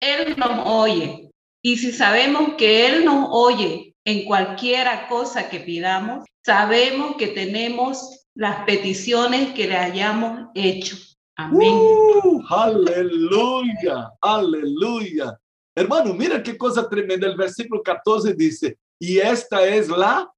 Él 0.01 0.35
nos 0.37 0.67
oye. 0.67 1.31
Y 1.63 1.77
si 1.77 1.93
sabemos 1.93 2.55
que 2.57 2.87
Él 2.87 3.05
nos 3.05 3.29
oye 3.31 3.95
en 4.05 4.25
cualquiera 4.25 5.09
cosa 5.09 5.49
que 5.49 5.61
pidamos, 5.61 6.25
sabemos 6.45 7.17
que 7.17 7.29
tenemos 7.29 8.27
las 8.35 8.65
peticiones 8.65 9.53
que 9.55 9.69
le 9.69 9.77
hayamos 9.77 10.49
hecho. 10.55 10.97
Amén. 11.37 11.75
Uh, 11.75 12.43
aleluya, 12.49 14.11
aleluya. 14.21 15.39
Hermano, 15.75 16.13
mira 16.15 16.43
qué 16.43 16.57
cosa 16.57 16.89
tremenda. 16.89 17.27
El 17.27 17.37
versículo 17.37 17.83
14 17.83 18.35
dice, 18.35 18.79
y 18.99 19.19
esta 19.19 19.67
es 19.67 19.89
la 19.89 20.31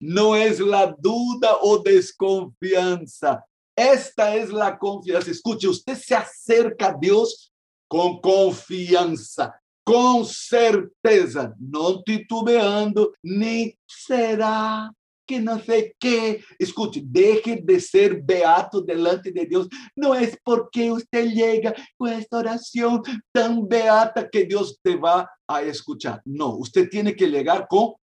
No 0.00 0.36
es 0.36 0.60
la 0.60 0.94
duda 0.98 1.56
o 1.62 1.78
desconfianza. 1.78 3.44
Esta 3.76 4.34
es 4.34 4.50
la 4.50 4.78
confianza. 4.78 5.30
Escuche, 5.30 5.68
usted 5.68 5.96
se 5.96 6.14
acerca 6.14 6.88
a 6.88 6.94
Dios 6.94 7.52
con 7.88 8.20
confianza, 8.20 9.54
com 9.84 10.24
certeza, 10.24 11.54
não 11.60 12.02
titubeando, 12.02 13.12
nem 13.22 13.76
será 13.86 14.90
que 15.26 15.40
não 15.40 15.60
sei 15.60 15.92
que. 15.98 16.40
Escute, 16.58 17.00
deixe 17.00 17.60
de 17.60 17.80
ser 17.80 18.22
beato 18.22 18.80
delante 18.80 19.32
de 19.32 19.44
Deus. 19.44 19.68
Não 19.96 20.14
é 20.14 20.32
porque 20.44 20.90
você 20.90 21.28
chega 21.34 21.74
com 21.98 22.06
esta 22.06 22.38
oração 22.38 23.02
tão 23.32 23.62
beata 23.64 24.26
que 24.26 24.44
Deus 24.44 24.76
te 24.82 24.96
vai 24.96 25.26
a 25.48 25.62
escuchar. 25.64 26.22
Não, 26.24 26.58
você 26.58 26.86
tem 26.86 27.12
que 27.14 27.28
chegar 27.28 27.66
com 27.66 27.96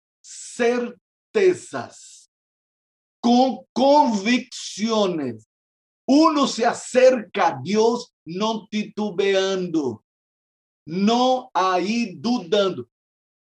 certezas, 1.34 2.30
com 3.22 3.66
convicções. 3.74 5.46
Uno 6.08 6.48
se 6.48 6.66
acerca 6.66 7.48
a 7.48 7.52
Deus 7.52 8.12
não 8.26 8.68
titubeando 8.68 10.04
não 10.86 11.50
aí 11.54 12.16
dudando. 12.16 12.88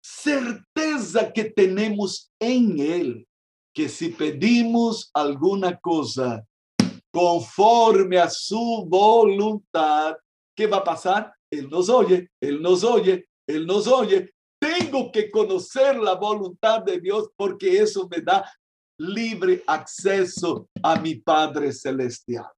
Certeza 0.05 1.31
que 1.31 1.45
temos 1.45 2.31
em 2.41 2.81
Ele, 2.81 3.27
que 3.75 3.89
se 3.89 4.11
pedimos 4.11 5.11
alguma 5.15 5.77
coisa 5.77 6.45
conforme 7.13 8.17
a 8.17 8.29
sua 8.29 8.85
voluntade, 8.87 10.19
que 10.57 10.67
vai 10.67 10.83
passar? 10.83 11.35
Ele 11.51 11.67
nos 11.67 11.89
oye, 11.89 12.31
Ele 12.41 12.61
nos 12.61 12.85
oye, 12.85 13.27
Ele 13.49 13.67
nos 13.67 13.87
oye. 13.87 14.31
Tenho 14.91 15.11
que 15.13 15.31
conhecer 15.31 15.97
a 16.07 16.15
vontade 16.15 16.93
de 16.93 17.01
Deus, 17.01 17.29
porque 17.37 17.69
isso 17.69 18.09
me 18.11 18.21
dá 18.21 18.45
livre 18.99 19.63
acesso 19.67 20.69
a 20.83 20.97
mi 20.97 21.15
Padre 21.15 21.73
Celestial. 21.73 22.51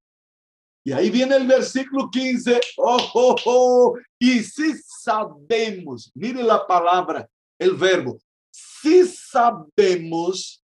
Y 0.85 0.91
ahí 0.91 1.09
viene 1.09 1.35
el 1.35 1.47
versículo 1.47 2.09
15. 2.09 2.59
Oh, 2.77 2.97
oh, 3.13 3.35
oh. 3.45 3.97
Y 4.19 4.43
si 4.43 4.73
sabemos, 4.83 6.11
mire 6.13 6.43
la 6.43 6.65
palabra, 6.65 7.29
el 7.57 7.75
verbo, 7.75 8.17
si 8.51 9.05
sabemos 9.05 10.61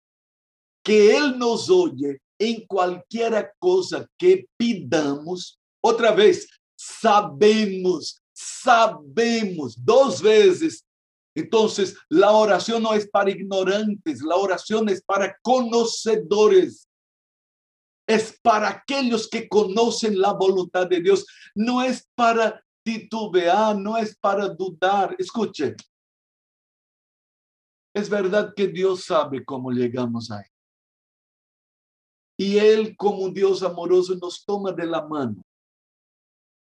que 0.84 1.16
Él 1.16 1.36
nos 1.38 1.68
oye 1.70 2.20
en 2.38 2.64
cualquier 2.66 3.52
cosa 3.58 4.06
que 4.18 4.46
pidamos, 4.56 5.58
otra 5.80 6.12
vez, 6.12 6.46
sabemos, 6.76 8.22
sabemos, 8.32 9.76
dos 9.82 10.20
veces. 10.20 10.84
Entonces, 11.34 11.96
la 12.08 12.32
oración 12.32 12.82
no 12.82 12.94
es 12.94 13.08
para 13.08 13.30
ignorantes, 13.30 14.22
la 14.22 14.36
oración 14.36 14.88
es 14.88 15.02
para 15.02 15.36
conocedores 15.42 16.88
es 18.06 18.38
para 18.42 18.68
aquellos 18.68 19.28
que 19.28 19.48
conocen 19.48 20.18
la 20.18 20.32
voluntad 20.32 20.86
de 20.86 21.00
Dios, 21.00 21.26
no 21.54 21.82
es 21.82 22.06
para 22.14 22.62
titubear, 22.84 23.76
no 23.76 23.96
es 23.96 24.16
para 24.16 24.48
dudar. 24.48 25.16
Escuche, 25.18 25.74
es 27.94 28.10
verdad 28.10 28.52
que 28.54 28.68
Dios 28.68 29.04
sabe 29.04 29.44
cómo 29.44 29.70
llegamos 29.70 30.30
ahí. 30.30 30.44
Y 32.36 32.58
Él, 32.58 32.96
como 32.96 33.18
un 33.18 33.32
Dios 33.32 33.62
amoroso, 33.62 34.14
nos 34.16 34.44
toma 34.44 34.72
de 34.72 34.86
la 34.86 35.06
mano. 35.06 35.40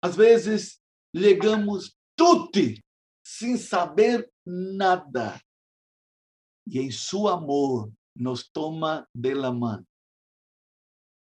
A 0.02 0.08
veces 0.08 0.80
llegamos 1.12 1.98
tutti, 2.14 2.80
sin 3.24 3.58
saber 3.58 4.30
nada. 4.46 5.40
Y 6.64 6.80
en 6.80 6.92
su 6.92 7.28
amor 7.28 7.90
nos 8.14 8.50
toma 8.50 9.08
de 9.12 9.34
la 9.34 9.52
mano 9.52 9.86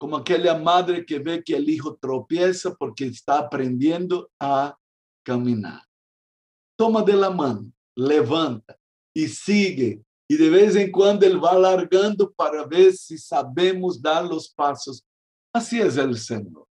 como 0.03 0.17
aquella 0.17 0.57
madre 0.57 1.05
que 1.05 1.17
ve 1.17 1.41
que 1.41 1.55
el 1.55 1.69
hijo 1.69 1.95
tropieza 1.95 2.75
porque 2.75 3.05
está 3.05 3.37
aprendiendo 3.37 4.29
a 4.37 4.77
caminar. 5.25 5.81
Toma 6.77 7.01
de 7.03 7.13
la 7.13 7.29
mano, 7.29 7.71
levanta 7.95 8.77
y 9.15 9.29
sigue. 9.29 10.03
Y 10.27 10.35
de 10.35 10.49
vez 10.49 10.75
en 10.75 10.91
cuando 10.91 11.25
él 11.25 11.41
va 11.41 11.51
alargando 11.51 12.29
para 12.33 12.65
ver 12.65 12.91
si 12.91 13.17
sabemos 13.17 14.01
dar 14.01 14.25
los 14.25 14.49
pasos. 14.49 15.05
Así 15.53 15.79
es 15.79 15.95
el 15.95 16.17
Señor. 16.17 16.67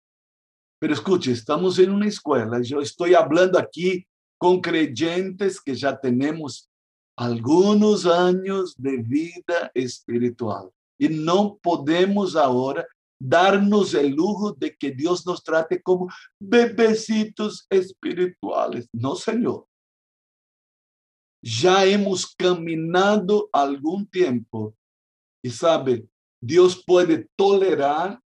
Pero 0.79 0.95
escuche, 0.95 1.33
estamos 1.33 1.81
en 1.81 1.91
una 1.91 2.07
escuela. 2.07 2.63
Yo 2.63 2.81
estoy 2.81 3.15
hablando 3.15 3.59
aquí 3.59 4.07
con 4.39 4.61
creyentes 4.61 5.61
que 5.61 5.75
ya 5.75 5.99
tenemos 5.99 6.71
algunos 7.17 8.07
años 8.07 8.75
de 8.77 8.99
vida 8.99 9.71
espiritual. 9.75 10.71
Y 10.99 11.09
no 11.09 11.59
podemos 11.63 12.37
ahora 12.37 12.87
darnos 13.19 13.95
el 13.95 14.11
lujo 14.11 14.53
de 14.53 14.77
que 14.77 14.91
Dios 14.91 15.27
nos 15.27 15.43
trate 15.43 15.83
como 15.83 16.09
bebecitos 16.39 17.67
espirituales. 17.71 18.89
No, 18.93 19.15
Señor. 19.15 19.67
Ya 21.43 21.85
hemos 21.85 22.35
caminado 22.35 23.49
algún 23.53 24.07
tiempo 24.07 24.75
y 25.43 25.51
sabe, 25.51 26.07
Dios 26.43 26.83
puede 26.85 27.29
tolerar 27.37 28.21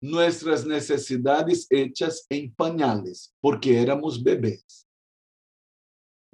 nuestras 0.00 0.66
necesidades 0.66 1.66
hechas 1.70 2.26
en 2.28 2.54
pañales, 2.54 3.34
porque 3.40 3.80
éramos 3.80 4.22
bebés. 4.22 4.86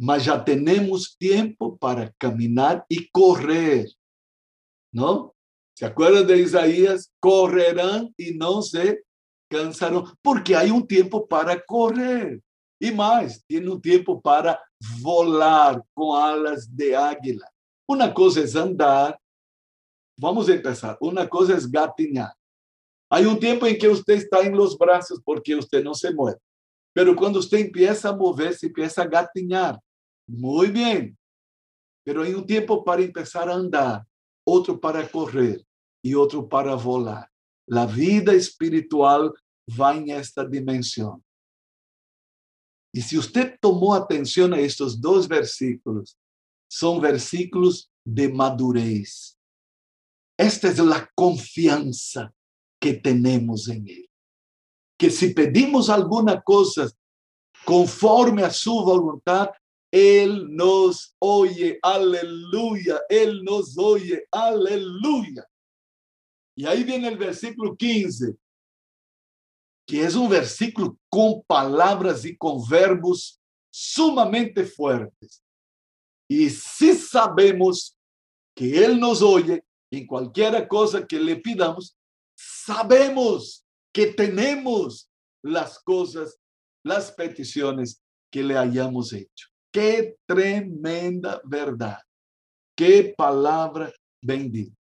Mas 0.03 0.25
ya 0.25 0.43
tenemos 0.43 1.15
tiempo 1.19 1.77
para 1.77 2.11
caminar 2.13 2.87
y 2.89 3.11
correr, 3.11 3.87
¿no? 4.91 5.35
¿Se 5.77 5.85
acuerdan 5.85 6.27
de 6.27 6.39
Isaías? 6.39 7.13
Correrán 7.21 8.15
y 8.17 8.33
no 8.33 8.63
se 8.63 9.05
cansarán, 9.51 10.05
porque 10.23 10.57
hay 10.57 10.71
un 10.71 10.87
tiempo 10.87 11.29
para 11.29 11.63
correr. 11.63 12.41
Y 12.81 12.91
más, 12.93 13.45
tiene 13.47 13.69
un 13.69 13.79
tiempo 13.79 14.19
para 14.23 14.59
volar 15.03 15.85
con 15.93 16.19
alas 16.19 16.75
de 16.75 16.97
águila. 16.97 17.47
Una 17.87 18.15
cosa 18.15 18.41
es 18.41 18.57
andar. 18.57 19.21
Vamos 20.19 20.49
a 20.49 20.55
empezar. 20.55 20.97
Una 21.03 21.29
cosa 21.29 21.55
es 21.55 21.71
gatinar. 21.71 22.33
Hay 23.11 23.27
un 23.27 23.39
tiempo 23.39 23.67
en 23.67 23.77
que 23.77 23.89
usted 23.89 24.15
está 24.15 24.41
en 24.41 24.57
los 24.57 24.79
brazos 24.79 25.21
porque 25.23 25.55
usted 25.55 25.85
no 25.85 25.93
se 25.93 26.11
mueve. 26.15 26.39
Pero 26.95 27.15
cuando 27.15 27.39
usted 27.39 27.59
empieza 27.59 28.09
a 28.09 28.17
moverse, 28.17 28.65
empieza 28.65 29.03
a 29.03 29.07
gatinar. 29.07 29.79
Muy 30.31 30.69
bien. 30.71 31.17
pero 32.03 32.23
hay 32.23 32.33
un 32.33 32.47
tiempo 32.47 32.83
para 32.83 33.03
empezar 33.03 33.49
a 33.49 33.55
andar, 33.55 34.05
otro 34.45 34.81
para 34.81 35.07
correr 35.09 35.65
y 36.03 36.15
otro 36.15 36.49
para 36.49 36.75
volar. 36.75 37.31
La 37.67 37.85
vida 37.87 38.33
espiritual 38.33 39.33
va 39.79 39.95
en 39.95 40.11
esta 40.11 40.45
dimensión. 40.45 41.23
Y 42.93 43.03
si 43.03 43.19
usted 43.19 43.57
tomó 43.61 43.95
atención 43.95 44.55
a 44.55 44.59
estos 44.59 45.01
dos 45.01 45.29
versículos, 45.29 46.17
son 46.69 47.01
versículos 47.01 47.93
de 48.05 48.29
madurez. 48.29 49.39
Esta 50.37 50.69
es 50.69 50.79
la 50.79 51.09
confianza 51.15 52.33
que 52.81 52.95
tenemos 52.95 53.69
en 53.69 53.87
Él. 53.87 54.11
Que 54.99 55.11
si 55.11 55.33
pedimos 55.35 55.91
alguna 55.91 56.41
cosa 56.41 56.91
conforme 57.65 58.43
a 58.43 58.51
su 58.51 58.73
voluntad, 58.73 59.51
Él 59.91 60.55
nos 60.55 61.15
oye, 61.19 61.79
aleluya, 61.83 63.01
Él 63.09 63.43
nos 63.43 63.77
oye, 63.77 64.25
aleluya. 64.31 65.45
Y 66.57 66.67
ahí 66.67 66.85
viene 66.85 67.09
el 67.09 67.19
versículo 67.19 67.77
15, 67.77 68.37
que 69.87 70.05
es 70.05 70.15
un 70.15 70.29
versículo 70.29 70.97
con 71.09 71.43
palabras 71.43 72.25
y 72.25 72.37
con 72.37 72.67
verbos 72.69 73.41
sumamente 73.73 74.65
fuertes. 74.65 75.43
Y 76.29 76.49
si 76.51 76.95
sabemos 76.95 77.97
que 78.55 78.85
Él 78.85 79.01
nos 79.01 79.23
oye 79.23 79.65
en 79.91 80.07
cualquier 80.07 80.69
cosa 80.69 81.05
que 81.05 81.19
le 81.19 81.37
pidamos, 81.37 81.97
sabemos 82.37 83.65
que 83.93 84.07
tenemos 84.07 85.11
las 85.43 85.79
cosas, 85.81 86.39
las 86.85 87.11
peticiones 87.11 88.01
que 88.31 88.43
le 88.43 88.57
hayamos 88.57 89.13
hecho. 89.13 89.50
Qué 89.73 90.17
tremenda 90.27 91.41
verdad. 91.45 91.99
Qué 92.77 93.15
palabra 93.17 93.93
bendita. 94.23 94.80